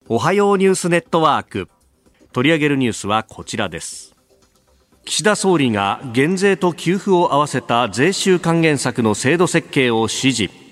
[0.08, 1.70] おはようニュースネットワーク。
[2.32, 4.14] 取り上げるニュースはこちらです。
[5.06, 10.65] 岸田総理が減税と給付を合わせた税収還元策の制度設計を指示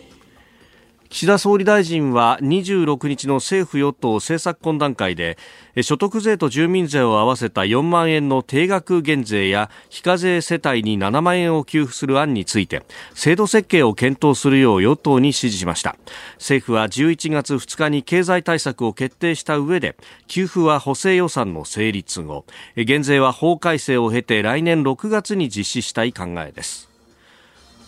[1.13, 5.37] 岸田総理大臣は26日の政府与党政策懇談会で
[5.83, 12.81] 所得税と住民税を合わせた4万円の定額減税や非課税世帯に7万円を給付する案について
[13.13, 15.95] 制度設計を検討するよう与党に指示しました。
[16.37, 19.95] 政府は11月2日に経済対策を決定した上で
[20.27, 22.43] 給付は補正予算の成立後
[22.75, 26.92] 減税は法改正を経て来年6月に実施したい考えです。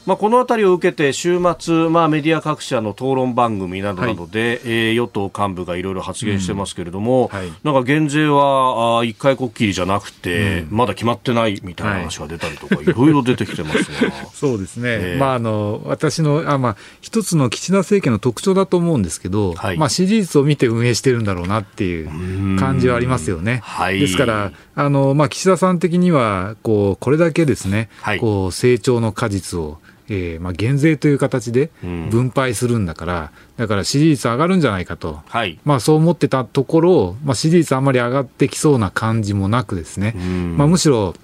[0.05, 14.11] まあ、この辺りを受けて週末、まあ、メディア各社の討論番組などなどで、はい、えー、与党幹部がいろいろ発言してますけれども、うんはい、なんか減税はあ一回こっきりじゃなくて、うん、まだ決まってないみたいな話が出たりとか、はい、いろいろ出てきてますが。
[14.33, 23.63] そうですね、えー、まあ、あの私のあ、まあ、一つの岸田政権の特徴だと思うんですけど、はい、まあ、支持率を見て運営してるんだろうなっていう感じはありますよね。
[23.89, 27.89] ですからあの、まあ、岸田さん的にはこうこれだけですね、
[28.19, 41.15] こう成長の果実をえーまあ、減税という形で分配するんだから、うん、だから支持率上がるんじゃないかと、はい、まあ、そう思ってたところ、まあ、支持率あんまり上がってきそうな感じもなくですね、うん、まあ、むしろ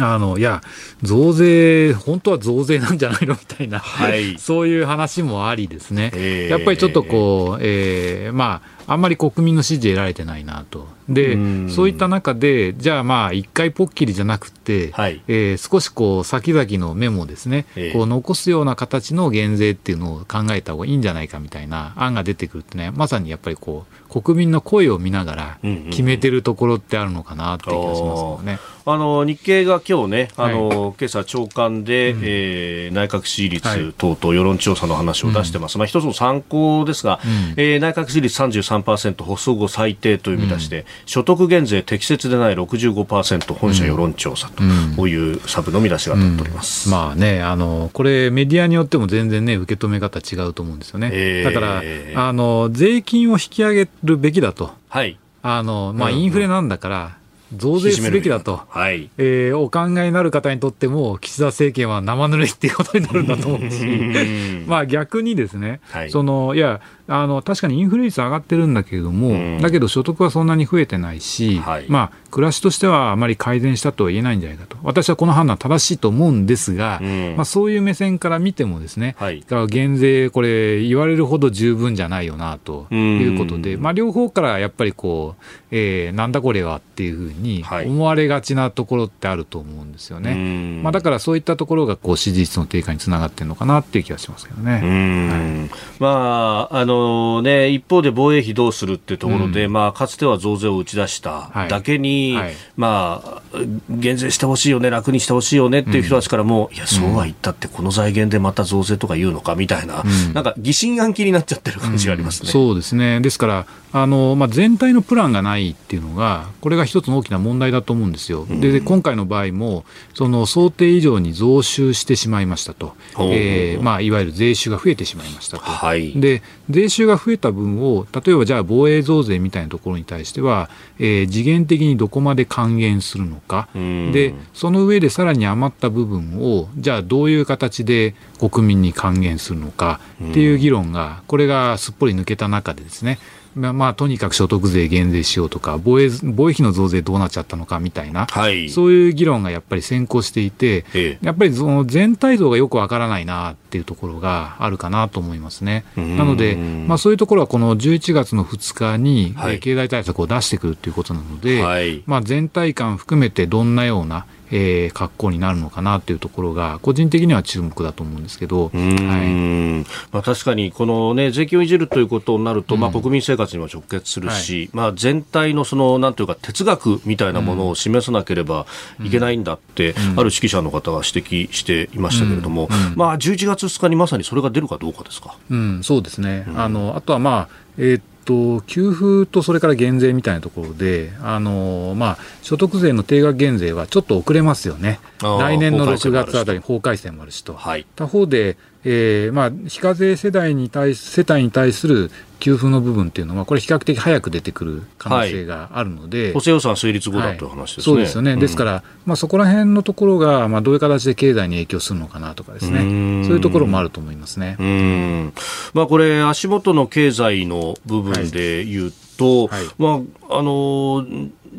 [0.00, 0.60] あのいや、
[1.02, 3.34] 増税、本当は増税なんじゃないの？
[3.34, 10.88] みたいな、はい、そういう話もありですね、えー、やっぱりちょっとこう、えー、まあ、あんまり国民の支持得られてないなと。
[11.08, 11.36] で、
[11.68, 25.58] そういった中で、じゃあまあ、一回ぽっきりじゃなくて、はい、えー、少しこう、先々のメモですね、えー、こう残すような形の減税っていうのを考えた方がいいんじゃないかみたいな案が出てくるとね、まさにやっぱりこう、国民の声を見ながら
[25.90, 28.58] 決めてるところってあるのかなっていう気がしますよね。
[28.90, 35.76] あの日経が今日ね、あの、はい、今朝朝刊で、うん、えー、内閣支持率等々世論調査の話を出してます。
[35.76, 44.50] はい、まあ一つの参考ですが、うん、えー、内閣支持率33%発足後最低という見出しで、うん、所得減税適切でない65%本社世論調査
[44.96, 46.88] というサブの見出しが立っております。
[46.88, 51.10] まあね、あのこれメディアによっても全然ね受け止め方違うと思うんですよね。
[51.12, 51.82] えー、だから
[52.28, 54.72] あの税金を引き上げるべきだと。
[54.88, 55.18] はい。
[55.42, 57.18] あの、まあ、インフレなんだから、
[57.56, 59.08] 増税すべきだと、はい。
[59.16, 63.86] えー、お考えになる方にとっても、岸田政権は生ぬるいっていうことになるんだと思うし、
[64.68, 90.30] まあ逆にですね、はい、そのいや、あの確かにインフレ率上がってるんだけれども、うん、だけど所得はそんなに増えてないし、はい、まあ、暮らしとしてはあまり改善したとは言えないんじゃないかと、私はこの判断正しいと思うんですが、うん、まあ、そういう目線から見ても、ですね、はい、だから減税、これ、言われるほど十分じゃないよなということで、まあ、両方からやっぱりこう、えー、なんだこれはっていうふうに思われがちなところってあると思うんですよね。
[90.30, 94.72] はい、まあ、だからそういったところがこう支持率の低下につながってるのかなっていう気がしますけどね。
[94.72, 102.44] はい、まああののね、一方で防衛費どうするっていうところで、うん、まあ、かつては増税を打ち出しただけに、はい。
[102.46, 103.42] はい、まあ、
[103.90, 112.50] 減税してほしいよね、楽にしてほしいよねっていう人たちからも、うん、いや、そうは言ったって、この財源でまた増税とか言うのかみたいな、うん、なんか疑心暗鬼になっちゃってる感じがありますね。
[112.50, 113.20] そうですね。
[113.20, 118.46] ですからあの、まあ、全体のプランがないっていうのが、これが一つの大きな問題だと思うんですよ。
[118.48, 119.84] で今回の場合も
[120.14, 143.18] その想定以上に増収してしまいましたと、えーまあ、いわゆる税収が増えてしまいましたと、はい、で税収が増えた分を、例えばじゃあ防衛増税みたいなところに対しては、えー、次元的にどこまで還元するのか、でその上でさらに余った部分を、じゃあどういう形で国民に還元するのかっていう議論が、これがすっぽり抜けた中でですね、
[143.58, 155.84] まあ、まあ、とにかく所得税減税しようとか防衛、防衛費の増税どうなっちゃったのかみたいな、はい、そういう議論がやっぱり先行していて、ええ、やっぱりその全体像がよくわからないなっていうところがあるかなと思いますね。
[155.96, 169.84] なので、まあ、そういうところはこの11月の2日に、経済対策を出してくるということなので、はい、まあ、全体感含めてどんなようなえー、格好になるのかなというところが、個人的には注目だと思うんですけど、はい。
[170.12, 178.66] まあ、確かにこの、ね、税金をいじるということになると、まあ、国民生活にも直結するし、はい、まあ、全体のそのなんというか哲学みたいなものを示さなければ
[179.02, 185.36] いけないんだって、ある指揮者の方が指摘していましたけれども、まあ、11月2日にまさにそれが出るかどうかですか。
[185.50, 212.78] うん、そうですね、あのあとは、まあえーと給付とそれから減税みたいなところで、あのまあ、所得税の定額減税はちょっと遅れますよね、来年の6月あたりに法改正もあるしと、はい、他方で、えーまあ、非課税世代に対世帯に対する、給付の部分っていうのは、これ、比較的早く出てくる可能性があるので、補正予算成立後だという話ですね、そうですよね、ですから、まあ、そこら辺のところが、まあ、どういう形で経済に影響するのかなとかですね、
[213.24, 214.56] そういうところもあると思いますね。
[214.60, 215.32] うん。
[215.74, 221.04] まあ、これ、足元の経済の部分でいうと、はい、まああの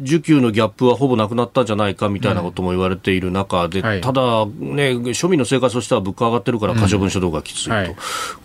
[0.01, 7.95] 需給のギャップはほぼなくなったんじゃないかみたいなことも言われている中で、うんはい、ただ、ね、庶民の生活としては物価上がってるから可処分所得がきついと、うんはい、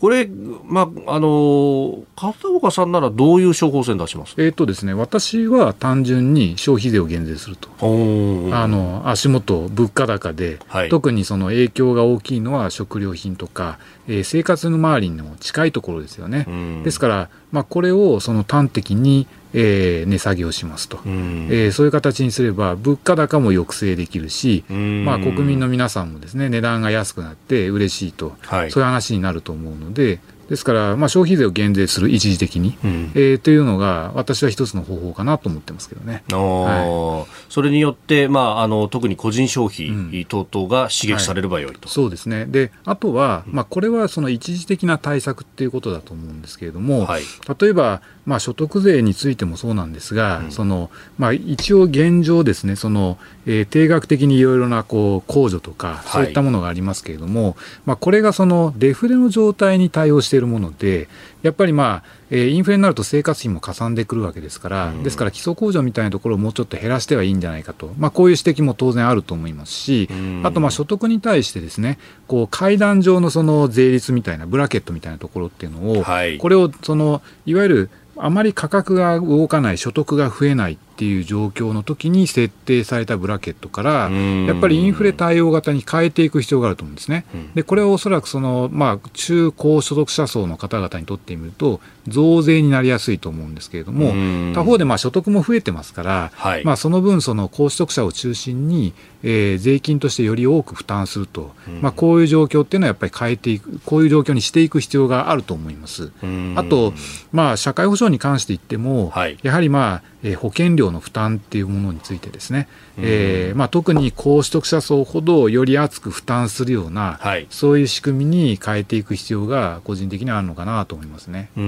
[0.01, 0.27] これ、
[0.65, 13.79] まあ、あの片岡さんならどういう処方箋出します、えーとですね、私は単純に消費税を減税すると、あの足元、物価高で、はい、特にその影響が大きいのは食料品とか、
[14.09, 16.47] えー、生活の周りの近いところですよね。
[16.85, 19.27] ですから、まあ、これをその端的に
[19.57, 30.19] えー、値下げをしますと、うん、えー、そういう形にすれば、物価高も抑制できるし、うん、まあ、国民の皆さんもですね値段が安くなって嬉しいと、はい、そういう話になると思うので、
[30.49, 36.25] ですから、まあ、消費税を減税する、一時的に、うん、えー、というのが、私は一つの方法かなと思ってますけどね。
[36.31, 47.23] はい、それによって、まあ、あの特に個人消費等々が刺激されればよいと、はい、そうですね、であとは、まあ、これはその一時的な対策っていうことだと思うんですけれども、はい、
[47.61, 57.55] 例えば、まあ、所得税についてもそうなんですが、うん、そのまあ、一応現状ですね、そのえー、定額的にいろいろなこう控除とか、そういったものがありますけれども、はい、
[57.87, 61.09] まあ、これがそのデフレの状態に対応しているもので、
[61.43, 87.27] やっぱりまあ、えー、インフレになると生活費もかさんでくるわけですから、うん、ですから基礎控除みたいなところをもうちょっと減らしてはいいんじゃないかと、まあ、こういう指摘も当然あると思いますし、うん、あとまあ所得に対してですね、こう階段上のその税率みたいな、ブラケットみたいなところっていうのを、はい、これをそのいわゆるあまり価格が動かない、所得が増えないっていう状況の時に設定されたブラケットから、やっぱりインフレ対応型に変えていく必要があると思うんですね。
[87.57, 94.13] で、これはおそらくその、まあ、中高所得者層の方々にとってみると、増税になりやすいと思うんですけれども、
[94.55, 98.93] 他方でまあ所得も増えてますから、はい、まあ、その分、その高所得者を中心に、
[99.23, 106.13] えー、税金としてより多く負担すると、まあ、こういう状況っていうのはやっぱり変えていく、こういう状況にしていく必要があると思います。
[106.57, 106.93] あと、
[107.33, 121.67] まあ、社会保障に関して言っても、はい、やはりまあ、えー、保険料の負担っていうものについてですね、えーまあ、特に高所得者層ほどより厚く負担するような、はい、そういう仕組みに変えていく必要が個人的にはあるのかなと思いますね、はい、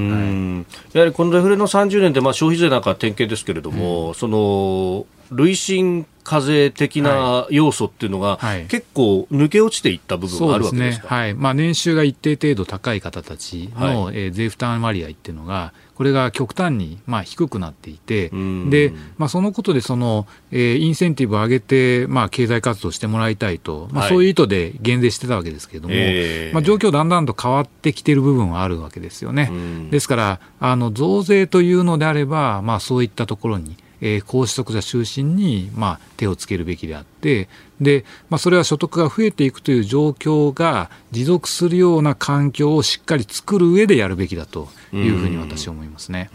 [0.93, 11.09] やはりこのデフレの30年で、まあ、消費税なんか典型ですけれども、うん、その累進課税的な要素っていうのが、はい、結構抜け落ちていった部分があるわけですか、ね。
[11.09, 11.35] はい。
[11.35, 18.31] まあ、年収が一定程度高い方たちの、はい、えー、税負担割合っていうのがこれが極端にまあ低くなっていて、
[18.69, 29.51] でまあ、そのことでその、えー、インセンティブを上げて、まあ、経済活動してもらいたいと、まあ、そういう意図で減税してたわけですけれども、えー、まあ、状況だんだんと変わってきている部分はあるわけですよね。
[29.91, 37.49] ですからあの増税というのであれば、まあ、そういったところにえー、高所得者中心に、まあ、手をつけるべきであって、
[37.81, 46.31] で、まあ、それは所得が増えていくという状況が持続するような環境をしっかり作る上でやるべきだというふうに私は思いますね。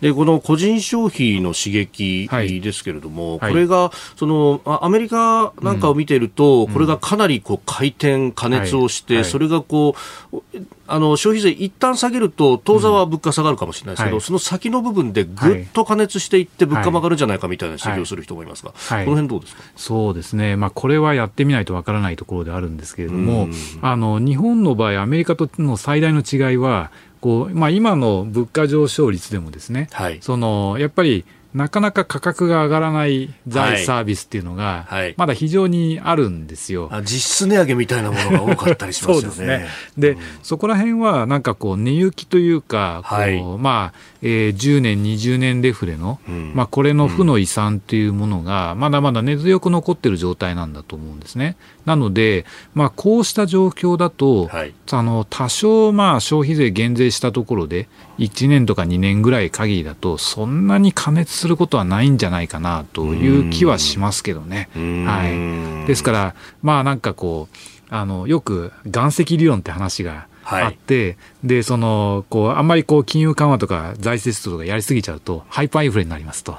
[0.00, 2.28] でこの個人消費の刺激
[2.60, 9.22] ですけれども、はい、これがそのアメリカなんかを見ていると、うん、これがかなりこう回転、加熱をして、はい。
[9.22, 9.94] はい、それがこ
[10.32, 10.42] う
[10.88, 19.62] あの消費税一旦下げると当座は物価下がるかもしれないですけど、うん、その先の部分でぐっと加熱していって物価も上がるんじゃないかみたいな指摘をする人もいますが、この辺どうですか？
[19.76, 23.48] そうですね、まあ、これはやってみないとわからないところであるんですけれども、
[23.82, 26.90] あの日本の場合、アメリカとの最大の違いは、
[27.26, 31.24] こうまあ、今の物価上昇率でもですね、はい、そのやっぱり
[31.54, 39.22] なかなか価格が上がらない財サービスっていうのが、まだ非常にあるんですよ、はい、実質値上げみたいなものが多かったりしますよね。
[39.26, 39.66] そうですね。
[39.98, 43.98] で、うん、そこら辺はなんかこう、値行きというか、こう、はい、まあ、
[44.28, 51.56] えー、10年、20年デフレの、うん、まあ、これの負の遺産っていうものが、まだまだ根強く残ってる状態なんだと思うんですね。
[51.84, 64.68] なので、まあ、こうした状況だと、はい、あの多少、まあ、消費税減税したところで、1年とか2年ぐらい限りだと、そんなに加熱することはないんじゃないかなという気はしますけどね。
[64.74, 67.56] はい、ですから、まあなんかこう、
[67.90, 76.52] あのよく岩石理論って話があって、はい、でそのこうあんまりこう金融緩和とか財政出動とかやりすぎちゃうとハイパーインフレになりますと。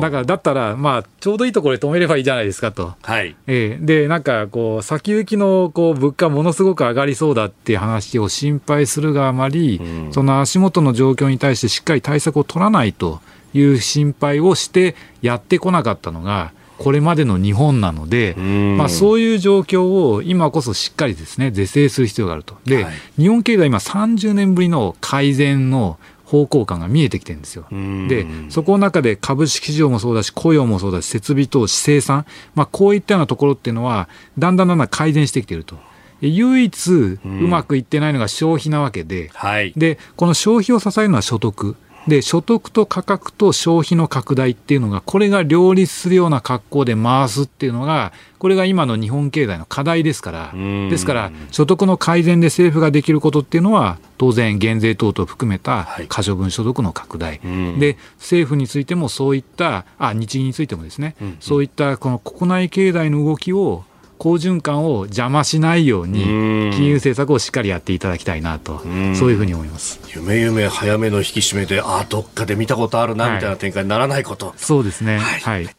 [0.00, 3.36] だからだったら、まあ、ちょうどいいところで止めればいいじゃないですかと、はい。
[3.46, 13.20] えー、でなんかこう先行きのこう物価ものすごく上がりそうだっていう話を心配するがあまり、うん、その足元の状況に対してしっかり対策を取らないと
[13.54, 22.56] いう心配をしてやってこなかったのがこれまでの日本なので、まあ、そういう状況を今こそしっかりですね是正する必要があると。
[22.64, 27.66] で、はい、日本経済今30年ぶりの改善の方向感が見えてきてるんですよ。
[28.08, 34.08] で、そこの中で株式市場もそうだし、雇用もそうだし、設備投資、生産、まあ、こういったようなところっていうのは、
[34.38, 35.76] だんだんだんだん改善してきていると。
[36.22, 41.76] 唯一うまくいってないのが消費なわけで、はい、でこの消費を支えるのは所得。
[42.08, 50.52] で所得と価格と消費の拡大っていうのがこれが両立するような格好で回すっていうのがこれが今の日本経済の課題ですから。
[50.90, 63.84] ですから所得の改善で政府ができることっていうのは当然減税等々含めた可処分所得の拡大、はい、で政府についてもそういったあ日銀についてもですね、うんうん、そういったこの国内経済の動きを
[64.22, 68.86] 好循環を邪魔しないように、金融政策をしっかりやっていただきたいなと、そう
[69.32, 69.98] いうふうに思います。
[70.14, 75.18] 夢夢早めの引き締めで、あどっかで見たことあるなみたいな展開にならないこと、はい、そうですね。
[75.18, 75.76] はい、はい。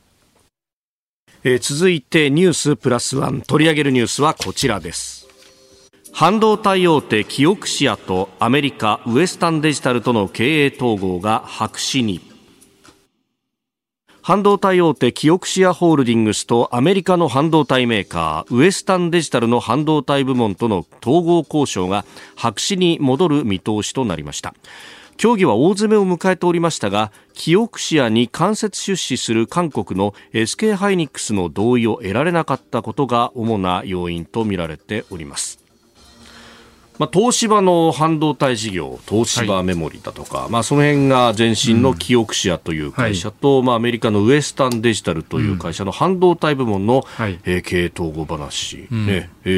[1.45, 5.25] えー、続いてニュースプラスワン取り上げるニュースはこちらです。
[6.11, 12.32] 半導体大手キオクシアとアメリカウエスタンデジタルとの経営統合が白紙に
[14.26, 22.05] 半導体大手キオクシアホールディングスとアメリカの半導体メーカーウエスタンデジタルの半導体部門との統合交渉が
[22.38, 24.55] 白紙に戻る見通しとなりました。
[25.17, 35.62] 協議は大詰めを迎えておりましたがキオクシアに間接出資する韓国の SK ハイニックスの同意を得られなかったことが主な要因とみられております。
[36.99, 49.29] まあ、東芝の半導体事業、東芝メモリだとか、はい、まあ、その辺が前身のキオクシアという会社と、うんはい、まあ、アメリカのウエスタンデジタルという会社の半導体部門の、はい、えー、経営統合話、うん、ね。
[49.45, 49.49] え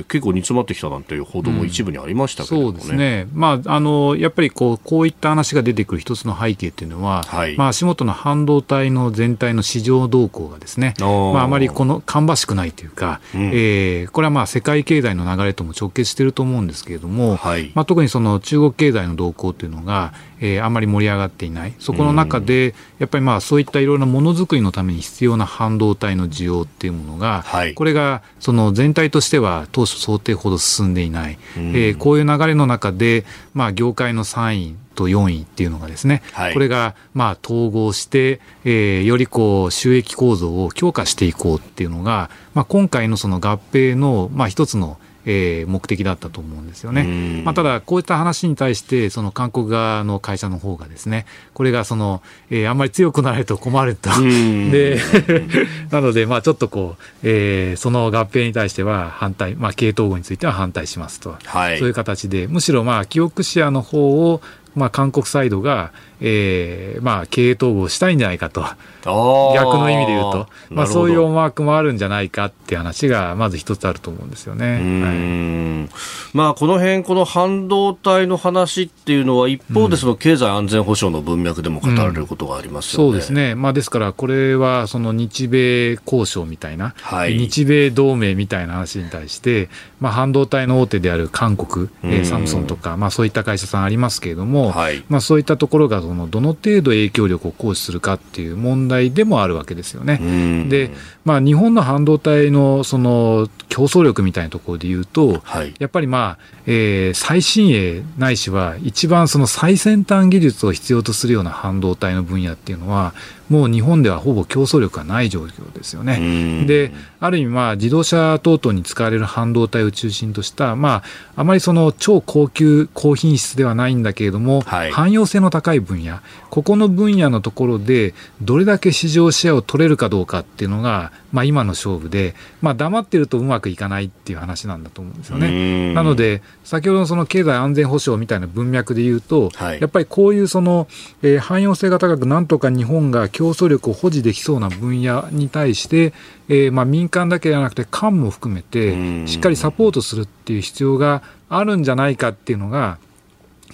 [0.00, 2.62] ー、結構煮詰まってきたなんていう報道も一部にありましたけど、ね。
[2.62, 7.56] うん、そうですね、まあ、あのやっぱりこうこういった話が出てくる一つの背景っていうのは、はい。
[7.56, 47.42] まあ、足元の半導体の全体の市場動向がですね、まあ、あまりこの芳しくないというか、うん、えー、これはまあ世界経済の流れとも直結していると思うんですけれども、はい、まあ、特にその中国経済の動向というのが、えー、あまり盛り上がっていない、そこの中で、やっぱりまあそういったいろいろなものづくりのために必要な半導体の需要っていうものが、はい、これがその全体としては当初想定ほど進んでいない、えー、こういう流れの中で、まあ、業界の3位と4位っていうのがですね、はい、これがまあ統合して、えー、よりこう収益構造を強化していこうっていうのが、まあ、今回のその合併のまあ一つのえー、目的だったと思うんですよね。
[47.44, 54.10] まあ、ただ、こういった話に対して、その韓国側の会社の方がですね、これがその、えー、あんまり強くなると困ると。
[54.20, 55.00] で、
[55.90, 61.36] なので、まあ、ちょっとこう、えー、その合併に対しては反対、まあ、系統合については反対しますと。
[61.44, 64.40] はい、そういう形で、むしろ、まあ、記憶シェアの方を、
[64.74, 65.92] まあ、韓国サイドが、
[66.24, 68.64] えーまあ、経営統合したいんじゃないかと、
[69.04, 76.36] 逆の意味で言うと、まあ、そういう思惑もあるんじゃないかって話が、まず一つあると思うんですよね、はい。
[76.36, 89.68] まあ、この辺この半導体の話っていうのは、一方でその経済安全保障の文脈でも語られることがありますよね、うん、そうですね、まあ、ですから、これはその日米交渉みたいな、はい、日米同盟みたいな話に対して、
[90.00, 100.66] まあ、半導体の大手である韓国、えー、サムソンとか、まあ、そういった会社さんありますけれども、はい、まあ、そういったところがそのどの程度影響力を行使するかっていう問題でもあるわけですよね。
[100.68, 100.90] で、
[101.24, 113.14] まあ、日本の半導体のその競争力みたいなところで言うと、はい、やっぱりまあ、えー、最新鋭ないしは一番その最先端技術を必要とするような半導体の分野っていうのは、
[113.52, 116.64] もう日本ではほぼ競争力がない状況ですよね。
[116.66, 116.90] で、
[117.20, 121.02] ある意味まあ自動車等々に使われる半導体を中心とした、ま
[121.36, 135.92] あ、あまりその超高級、高品質ではないんだけれども、はい、汎用性の高い分野、ここの分野のところで、どれだけ市場シェアを取れるかどうかっていうのが、まあ今の勝負で、まあ黙ってるとうまくいかないっていう話なんだと思うんですよね。
[135.94, 140.88] なので、先ほどのその経済安全保障みたいな文脈で言うと、はい、やっぱりこういうその、
[141.22, 146.12] えー、汎用性が高く、なんとか日本が競争力を保持できそうな分野に対して、
[146.48, 152.98] えー、まあ民間だけではなくて官も含めて、しっかりサポートするっていう必要があるんじゃないかっていうのが、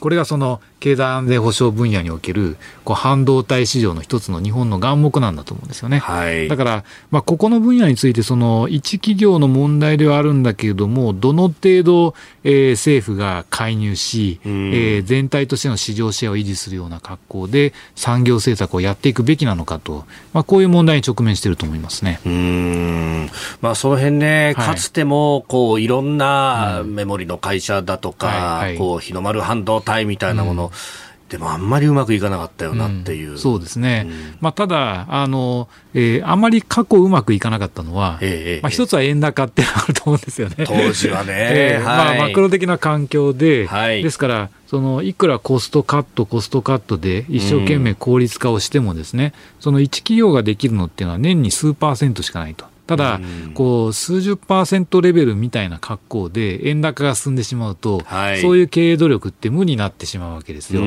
[0.00, 5.98] これがその経済安全保障分野におけるこう半導体市場の一つの日本の眼目なんだと思うんですよね。
[5.98, 12.14] はい、だから、まあ、ここの分野についてその一企業の問題ではあるんだけれどもどの程度、
[12.44, 22.20] えー、政府が介入し、えー、全体としての市場シェアを維持するような格好で産業政策をやっていくべきなのかと、まあ、こういう問題に直面していると思いますね。
[22.24, 23.30] うん。
[23.60, 30.67] まあ、その辺ね、かつてもこういろんなメモリの会社だとか、はいはい、こう日の丸半導体みたいなもの、
[31.28, 33.32] でもあんまりうまくいかなかったよなっていう。
[33.32, 34.06] うん、そうですね。
[34.08, 40.64] うん、まあ、ただ、あの、えー、あまり過去うまくいかなかったのは、えー、まあ、一つは円高ってあると思うんですよね。
[40.66, 41.34] 当時はね。
[41.36, 52.64] えー、まあ、マクロ的な環境で、はい、ですから、そのいくらコストカット、コストカットで一生懸命効率化をしてもですね、うん、その1企業ができるのっていうのは年に数パーセントしかないと。
[52.88, 53.20] ただ、
[53.52, 60.80] こう数十パーセントレベルみたいな格好で円高が進んでしまうと、はい、そういう経営努力って無になってしまうわけですよ。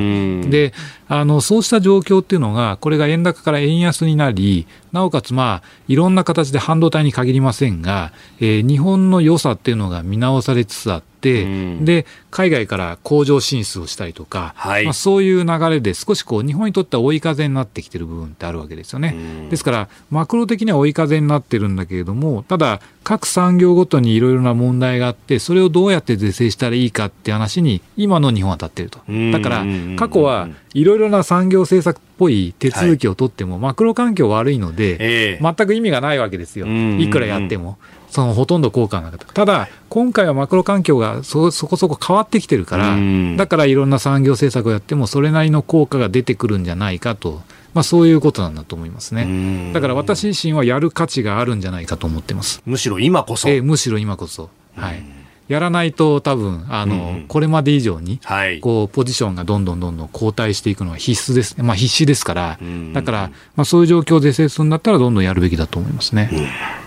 [0.49, 0.73] で
[1.07, 19.47] あの、そうした状況っていうのが、これが円高から円安になり、なおかつ、まあ、いろんな形で半導体に限りませんが、えー、日本の良さっていうのが見直されつつあって、、で海外から工場進出をしたりとか、はい、まあ、そういう流れで少しこう日本にとっては追い風になってきてる部分ってあるわけですよね。
[19.49, 28.99] ですからマクロ的には追い風になってるんだけれどもただ各産業ごとにいろいろな問題があってそれをどうやって是正したらいいかって話に今の日本は立ってると。
[29.31, 29.65] だから
[29.97, 36.67] 過去はいろいろな産業政策っぽい手続きを取っても、マクロ環境悪いので、全く意味がないわけですよ。
[36.67, 37.77] いくらやっても。
[38.11, 39.33] そのほとんど効果がなかった。
[39.33, 42.97] ただ、今回はマクロ環境がそそこそこ変わってきてるから、
[43.37, 47.41] だからいろんな産業政策をやっても、それなりの効果が出てくるんじゃないかと。
[47.73, 49.71] まあ、そういうことなんだと思いますね。
[49.73, 52.61] だから私自身はやる価値があるんじゃないかと思ってます。
[52.65, 53.47] むしろ今こそ。
[53.47, 54.49] えー、むしろ今こそ。
[54.75, 55.01] はい。
[55.47, 66.29] やらないと多分あの、うん、これまで以上に、はい、こうポジションがどんどんどんどん後退していくのは必須です、まあ、必死ですから、うん、だから、まあ、そういう状況で制するんだったらどんどんやるべきだと思いますね。
[66.31, 66.80] うん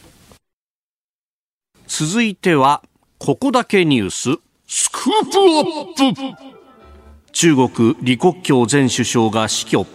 [1.96, 2.82] 続いては、
[3.18, 6.44] ここだけニュース、スクープアップ
[7.30, 9.86] 中国李克強前首相が死去。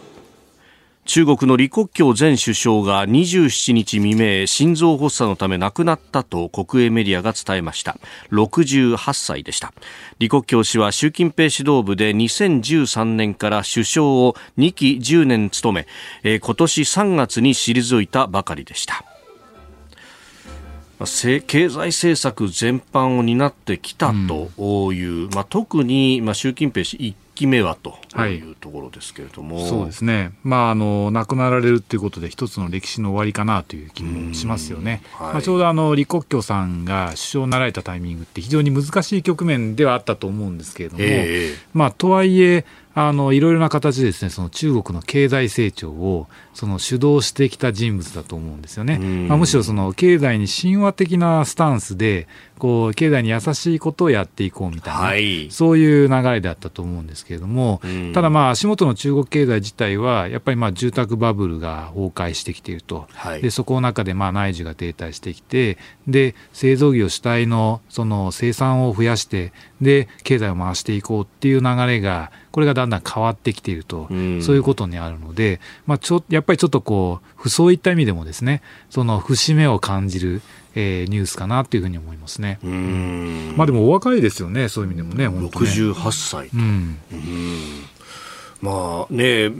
[1.03, 7.97] 中国の李克強前首相が27日未明、心臓発作のため亡くなったと国営メディアが伝えました。
[8.31, 9.73] 68歳でした。
[10.19, 15.85] 李克強氏は習近平指導部で2013年から首相を2期10年務
[16.23, 19.03] め、今年3月に退いたばかりでした。
[21.05, 27.97] 経済政策全般を担ってきたという、うん、まあ、特に、まあ、習近平氏1期目はと
[28.27, 28.41] い。
[28.41, 35.01] うところですけれども、はい、そうですね、まあ、あの亡くなられるということで、一つの歴史の終わりかなという気もしますよね。
[35.13, 42.65] はい、まあ、ちょうどあの李克強さんが首相になられたタイミングって、非常に難しい局面ではあったと思うんですけれども、えー、まあ、とはいえ、
[43.07, 48.97] あのいろいろな形でですねその中国の経済成長をその主導してきた人物だと思うんですよね。
[48.99, 52.27] まあ、むしろその経済に神話的なスタンスで
[52.59, 57.81] こう経済に優しいことをやっていこうみたいな、はい、そういう流れであったと思うんですけれども、
[58.13, 74.15] ただまあ足元の中国経済自体はやっぱりまあ住宅バブルが崩壊してきていると、はい、でそこの中でまあ内需が停滞してきてで製造業主体のその生産を増やしてで経済を回していこうっていう流れがこれがだんだん変わってきていると、そう
[74.55, 80.41] いうことにあるので、まあ、ちょやっぱりちょっとこうそういった意味でもですねその節目を感じる
[80.79, 82.59] えー、ニュースかなというふうに思いますね。
[82.63, 83.53] うん。
[83.57, 85.65] まあでもお若いですよね、そういう意味でもね、本当ね。
[85.67, 87.83] 68歳、うん、うん。
[88.61, 89.51] まあね、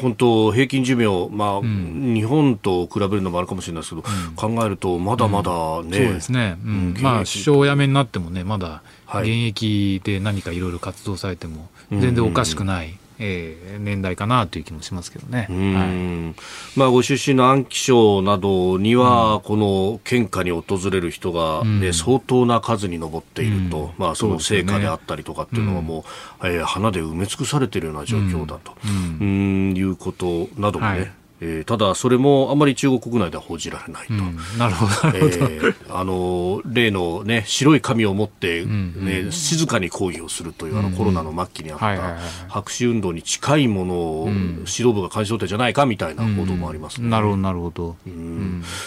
[0.00, 5.50] 本当、平均寿命、まあ、うん、日本と比べるのもあるかもしれないですけど、うん、考えると、まだまだ
[5.82, 6.56] ね、そうですね、
[7.00, 12.98] まあ、首相を辞めになってもね、まだ現役で何かいろいろ活動されても、全然おかしくない。
[13.18, 16.34] えー、年代かなという気もしますけどね、は
[16.74, 26.04] い、まあ、ご出身の安徽省などには、この献花に訪れる人が、ね、うん、相当な数に上っていると、うん、まあ、その成果であったりとかっていうのはも
[26.42, 28.72] う、うね、えー、花で埋め尽くされているような状況だと、
[29.20, 42.16] うん、いうことなどもね、はいえー、ただ、それもあまり中国国内では報じられないと、うん、なるほど、えー、あの例の、ね、白い紙を持って、ね、うんうん、静かに抗議をするという、あのコロナの末期にあった
[42.48, 47.96] 白紙運動に近いものを、指導部が監視取ってじゃないかみたいな報道もあります、ね、なるほど、なるほど、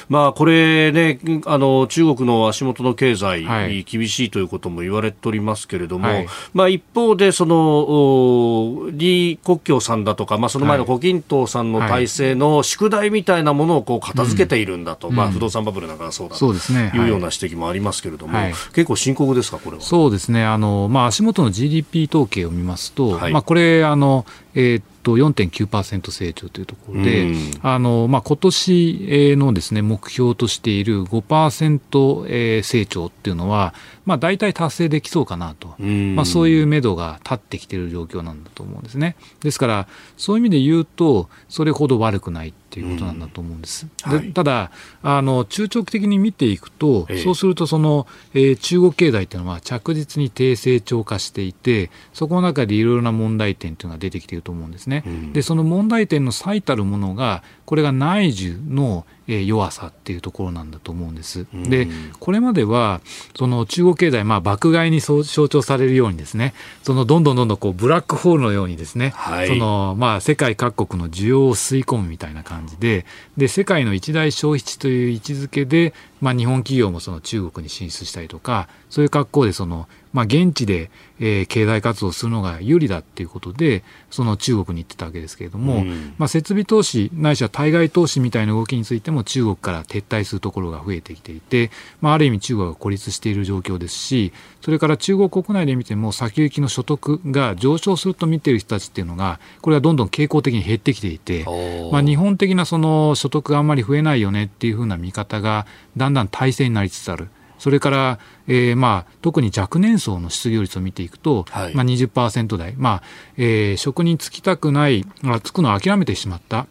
[0.10, 16.54] まあ、これねあの、中国の足元の経済、に厳しいということも言われておりますけれども、はい、まあ、一方でその李克強さんだとか、まあ、その前の胡錦涛さんの体制の宿題みたいなものをこう片付けているんだと、うん、まあ、不動産バブルなんかがそうだと。
[16.54, 19.82] いうような指摘もありますけれども、はい、結構深刻ですか、これは？
[19.82, 20.46] そうですね。
[20.46, 24.26] あの、まあ、足元の GDP 統計を見ますと、はい、まあ、これあの、
[24.60, 33.74] えーと4.9%成長というところで、うん、あのまあ、今年のです、ね、目標としている5%成長っていうのは、
[34.06, 39.16] まあ、大体達成できそうかなと、うん、まあ、そういう目処が立ってきている状況なんだと思うんですね。
[39.42, 39.88] ですから、
[40.18, 42.54] そういう意味で言うと、それほど悪くない。
[42.70, 43.88] っていうことなんだと思うんです。
[44.06, 55.04] うんはいでただあの、中長期的に見ていくと、ええそうするとその、えー中国経済っていうのは着実に低成長化していて、そこの中でいろいろな問題点というのが出てきていると思うんですね。
[55.06, 61.46] うんでその問題点の最たるものが、これが内需のえー弱さっていうところなんだと思うんです。
[61.54, 61.88] で、
[62.20, 63.00] これまでは、
[63.38, 73.06] その中国経済、まあ、爆買いに象徴されるようにですね、そのどんどんどんどんこうブラックホールのようにですね、はいそのまあ、世界各国の需要を吸い込むみたいな感じで、
[73.38, 80.90] で、世界の一大消費地という位置づけで、まあ、日本企業もその中国に進出したりとか、そういう格好でその、まあ、現地で、
[81.20, 101.46] えー経済活動するのが有利だっていうことで、その中国に行ってたわけですけれども、うんまあ、設備投資ないしは対外投資みたいな動きについても中国から撤退するところが増えてきていて、まあ、ある意味中国が孤立している状況ですしそれから中国国内で見ても先行きの所得が上昇すると見ている人たちっていうのがこれがどんどん傾向的に減ってきていて、
[101.92, 105.66] まあ、日本的なその所得があんまり増えないよねっていうふうな見方が
[105.98, 107.30] だんだん体制になりつつある。
[107.60, 111.76] それから、えーまあ、特に若年層の失業率を見ていくと、はい。
[111.76, 113.04] まあ、20%台、まあ
[113.38, 116.66] えー職に就きたくない、まあ、就くのを諦めてしまった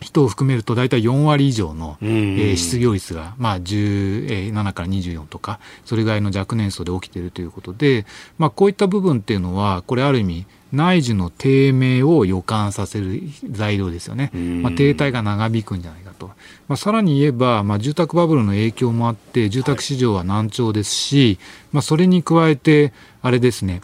[0.00, 2.08] 人を含めると大体4割以上の、うん。
[2.08, 8.06] えー失業率が、まあ、17から24とかそれぐらいの若年層で起きているということで、
[8.38, 13.20] まあ、こういった部分っていうのはこれある意味内需の低迷を予感させる
[13.50, 14.62] 材料ですよね、うん。
[14.62, 16.28] まあ、停滞が長引くんじゃないかと、
[16.68, 21.38] まあ、さらに言えば、まあ、住宅バブルの影響もあって住宅市場は難聴ですし、
[21.72, 22.92] まあ、それに加えて
[23.22, 23.80] あれですね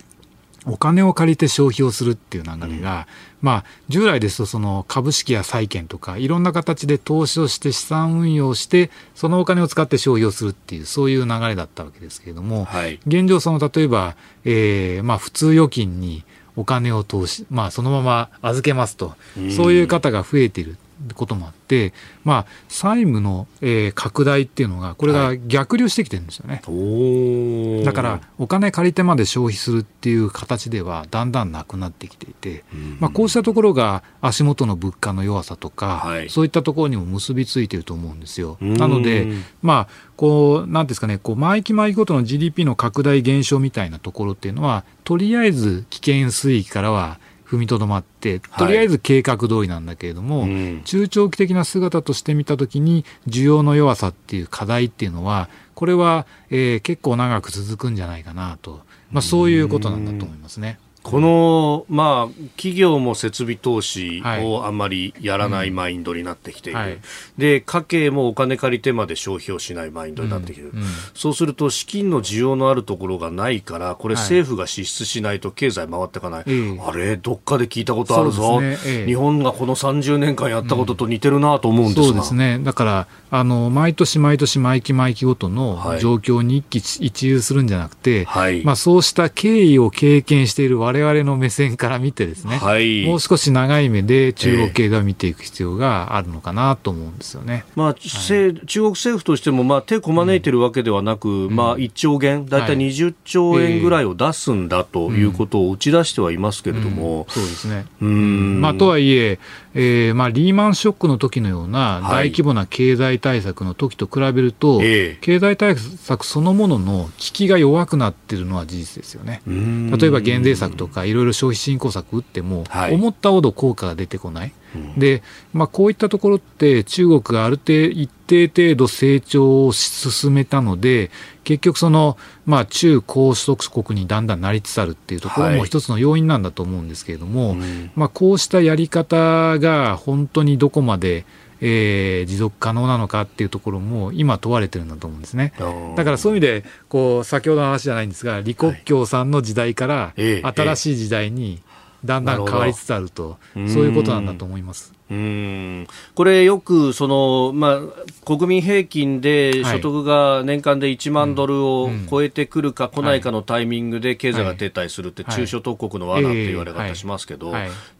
[0.66, 3.06] お金を借りて消費をするっていう流れが、
[3.40, 13.00] まあ、従来ですとその株式や債券とかいろんな形で投資をして資産運用してそのお金を使って消費をするっていうそういう流れだったわけですけれども、はい。
[13.06, 16.24] 現状その例えば、えーまあ、普通預金に
[16.56, 19.52] お金を投資、まあ、そのまま預けますとうん。
[19.52, 20.76] そういう方が増えている
[21.14, 21.92] こともあって、
[22.24, 26.62] まあ、債務の、えー拡大っていうのがこれが逆流してきてるんですよね。
[26.66, 27.84] おー。
[27.84, 32.64] だからお金借りてまで消費するっていう形ではだんだんなくなってきていて、
[33.00, 36.30] まあ、こうしたところが足元の物価の弱さとか、はい。
[36.30, 38.56] そういったところにも結びついていると思うんですよ。
[38.60, 38.74] うん。
[38.74, 39.26] なので、
[39.62, 47.18] まあ、こう、なんですかね、こう、毎期毎期ごとの GDP の拡大減少みたいなところっていうのは、とりあえず危険水域からは
[47.48, 50.82] 踏みとどまって、とりあえず計画通りなんだけれども、うん。
[50.84, 58.80] 中長期的な姿として見たときに、需要の弱さっていう課題っていうのは、これは、えー結構長く続くんじゃないかなと、
[59.10, 60.78] まあ、そういうことなんだと思いますね。
[61.02, 64.44] この、まあ、企業も設備投資はい。
[64.44, 66.98] をあんまりやらないマインドになってきている、はい。
[67.38, 70.80] で家計もお金借りてまで消費をしないマインドになってきている、うん。
[70.80, 70.86] うん。
[71.14, 74.24] そうすると資金の需要のあるところがないからこれはい。
[74.24, 76.80] 政府が支出しないと経済回っていかない、ええ。
[76.80, 78.76] あれどっかで聞いたことあるぞ、ね。
[78.84, 79.06] ええ。
[79.06, 82.58] 日本がこの30年間やったことと似てるなと思うんですが、そうですね。
[82.62, 86.00] だから、あの、毎年毎年毎期毎期ごとのはい。
[86.00, 88.64] 状況に一喜一憂するんじゃなくて、はい。
[88.64, 93.06] まあそうした経緯を経験している我々の目線から見てですね、はい。
[93.06, 97.64] もう少し長い目で中国経済を見ていく必要があるのかなと思うんですよね。
[97.74, 102.76] まあせ中国政府としても、まあ、手こまねいてるわけではなく、まあ、1兆元、大体はい。
[102.88, 107.86] 20兆円ぐらいを出すんだということを打ち出してはいますけれども、そうですね。
[108.00, 108.60] うん。
[108.60, 109.38] まあ、とはいえ
[109.80, 119.40] えーまあ、リーマンショックの時のようなはい大規模な経済対策の時と比べると、ええ経済対策そのものの効きが弱くなっているのは事実ですよね。
[119.46, 124.48] うん例えば減税策とかいろいろ消費進行策打っても、はい思ったほど効果が出てこない。
[124.48, 124.52] うん
[124.96, 131.10] で、まあ、こういったところって中国がある程一定程度成長を進めたので
[131.44, 135.56] 結局その、まあ、中高所得国にだんだんなりつつあるっていうところはい。
[135.56, 137.90] も一つの要因なんだと思うんですけれども、うん。
[137.96, 141.24] まあ、こうしたやり方が本当にどこまで、
[141.60, 145.52] えー持続可能なのかっていうところも今問われてるんだと思うんですね。
[145.96, 151.60] だからそういう意味でこう先ほどの話じゃないんですが李克強さんの時代からええ新しい時代に
[152.04, 154.97] だんだん変わりつつあると、そういうことなんだと思います。
[155.10, 155.86] うん。
[156.14, 157.80] これよくその、まあ、
[158.26, 159.76] 国民平均ではい。
[159.76, 162.06] 所得が年間で1万ドルをうん。
[162.10, 165.36] 超えてくるか来ないかのタイミングで経済が停滞するってはい。
[165.36, 167.52] 中所得国の罠って言われ方しますけど、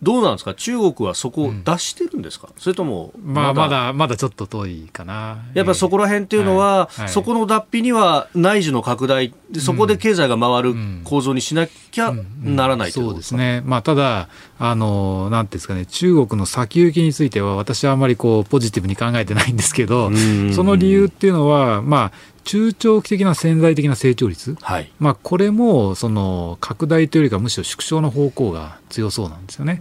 [0.02, 0.54] どうなんですか？
[0.54, 5.38] 中国はそこを出してるんですか、それともまあ、まだ、まだちょっと遠いかな。
[5.54, 13.62] やっぱそこら辺っていうのは、そこの脱皮には内需の拡大でそこで経済が回る構造にしなきゃならないといそうことですね。
[13.64, 14.28] まあ、ただ、
[14.59, 22.12] あの、なんていうんですかね、中国の先行きについては、私はあまりこう、ポジティブに考えてないんですけどうん、その理由っていうのは、まあ、
[22.49, 24.90] 中長期的な潜在的な成長率、はい。
[24.99, 29.80] まあ、これもその拡大というよりかむしろ縮小の方向が強そうなんですよね。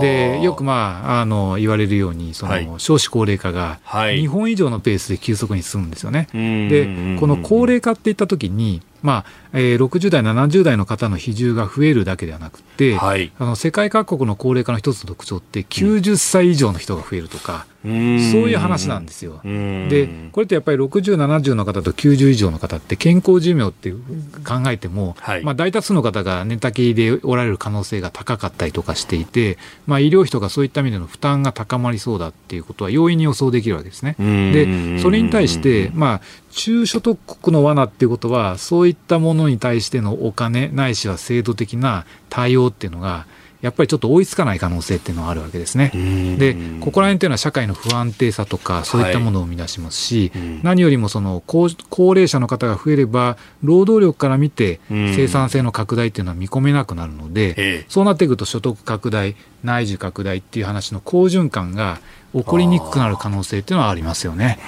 [0.00, 2.68] でよく、まあ、あの言われるようにその、はい。
[2.78, 4.18] 少子高齢化がはい。
[4.18, 6.28] 日本以上のペースで急速に進むんですよね。
[6.32, 13.30] うんでこの高齢化っていったときに、まあえー60代、70代の方の比重が増えるだけではなくて、はい。
[13.38, 19.40] あの世界各国の高齢化の一つの特徴って、90歳以上の人が増えるとか、そういう話なんですよ。
[19.42, 29.56] で、これってやっぱり60、70の方と90以上の方って健康寿命って考えても、はいまあ、大多数の方が寝たきりでおられる可能性が高かったりとかしていて、
[29.86, 34.16] まあ、医療費とかそういった意味での負担が高まりそうだっていうことは容易に予想できるわけですね。
[34.18, 36.20] で、それに対して、まあ、
[36.50, 43.26] 中所得国の罠っていうことは、そういったものに対してのお金ないしは制度的な対応っていうのが、
[43.62, 45.90] やっぱりちょっと追いつかない可能性っていうのはあるわけですね。
[46.38, 50.32] で、ここら辺っていうのは社会の不安定さとか、そういったものを生み出しますし、
[50.62, 57.84] 何よりもその高高齢者の方が増えれば、労働力から見て生産性の拡大っていうのは見込めなくなるので、ええ。
[57.88, 61.98] そうなってくると所得拡大、内需拡大っていう話の好循環が
[62.34, 64.58] 起こりにくくなる可能性っていうのはありますよね。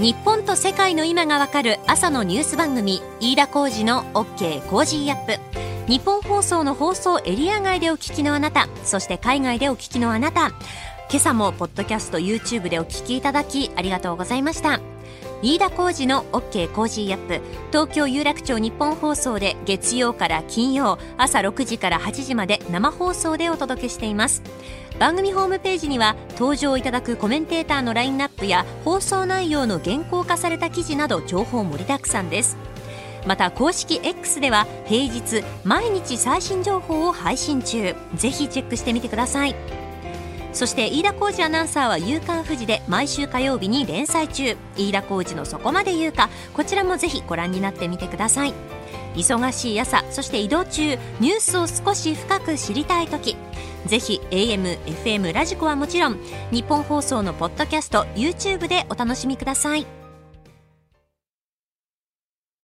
[0.00, 5.38] 日本と世界の今がわかる朝のニュース番組飯田浩二の OK コージーアップ。
[5.92, 10.52] 日本放送の放送エリア外でお聞きのあなたそして海外でお聞きのあなた。
[11.10, 14.80] 今朝もポッドキャスト YouTube でお聞きいただきありがとうございました。
[15.42, 17.40] 飯田浩二の OK コージーアップ。
[17.68, 24.42] 東京有楽町日本放送で月曜から金曜朝6時から8時まで生放送でお届けしています。
[24.98, 32.58] 番組ホームページには登場いただくコメンテーターのラインナップや放送内容の原稿化された記事など情報盛りだくさんです。
[33.26, 37.94] また公式 X では平日毎日最新情報を配信中。
[38.14, 39.54] ぜひチェックしてみてください。
[40.52, 44.56] そして飯田浩二アナウンサーは「夕刊富士」で毎週火曜日に連載中。
[44.76, 48.54] 飯田浩二の「そこまで言うか」こちらもぜひご覧になってみてください。
[49.16, 50.98] 忙しい朝そして移動中。
[51.20, 53.36] ニュースを少し深く知りたい時。
[53.86, 56.18] ぜひ AM、FM、ラジコはもちろん。
[56.50, 59.99] 日本放送のポッドキャスト YouTube でお楽しみください。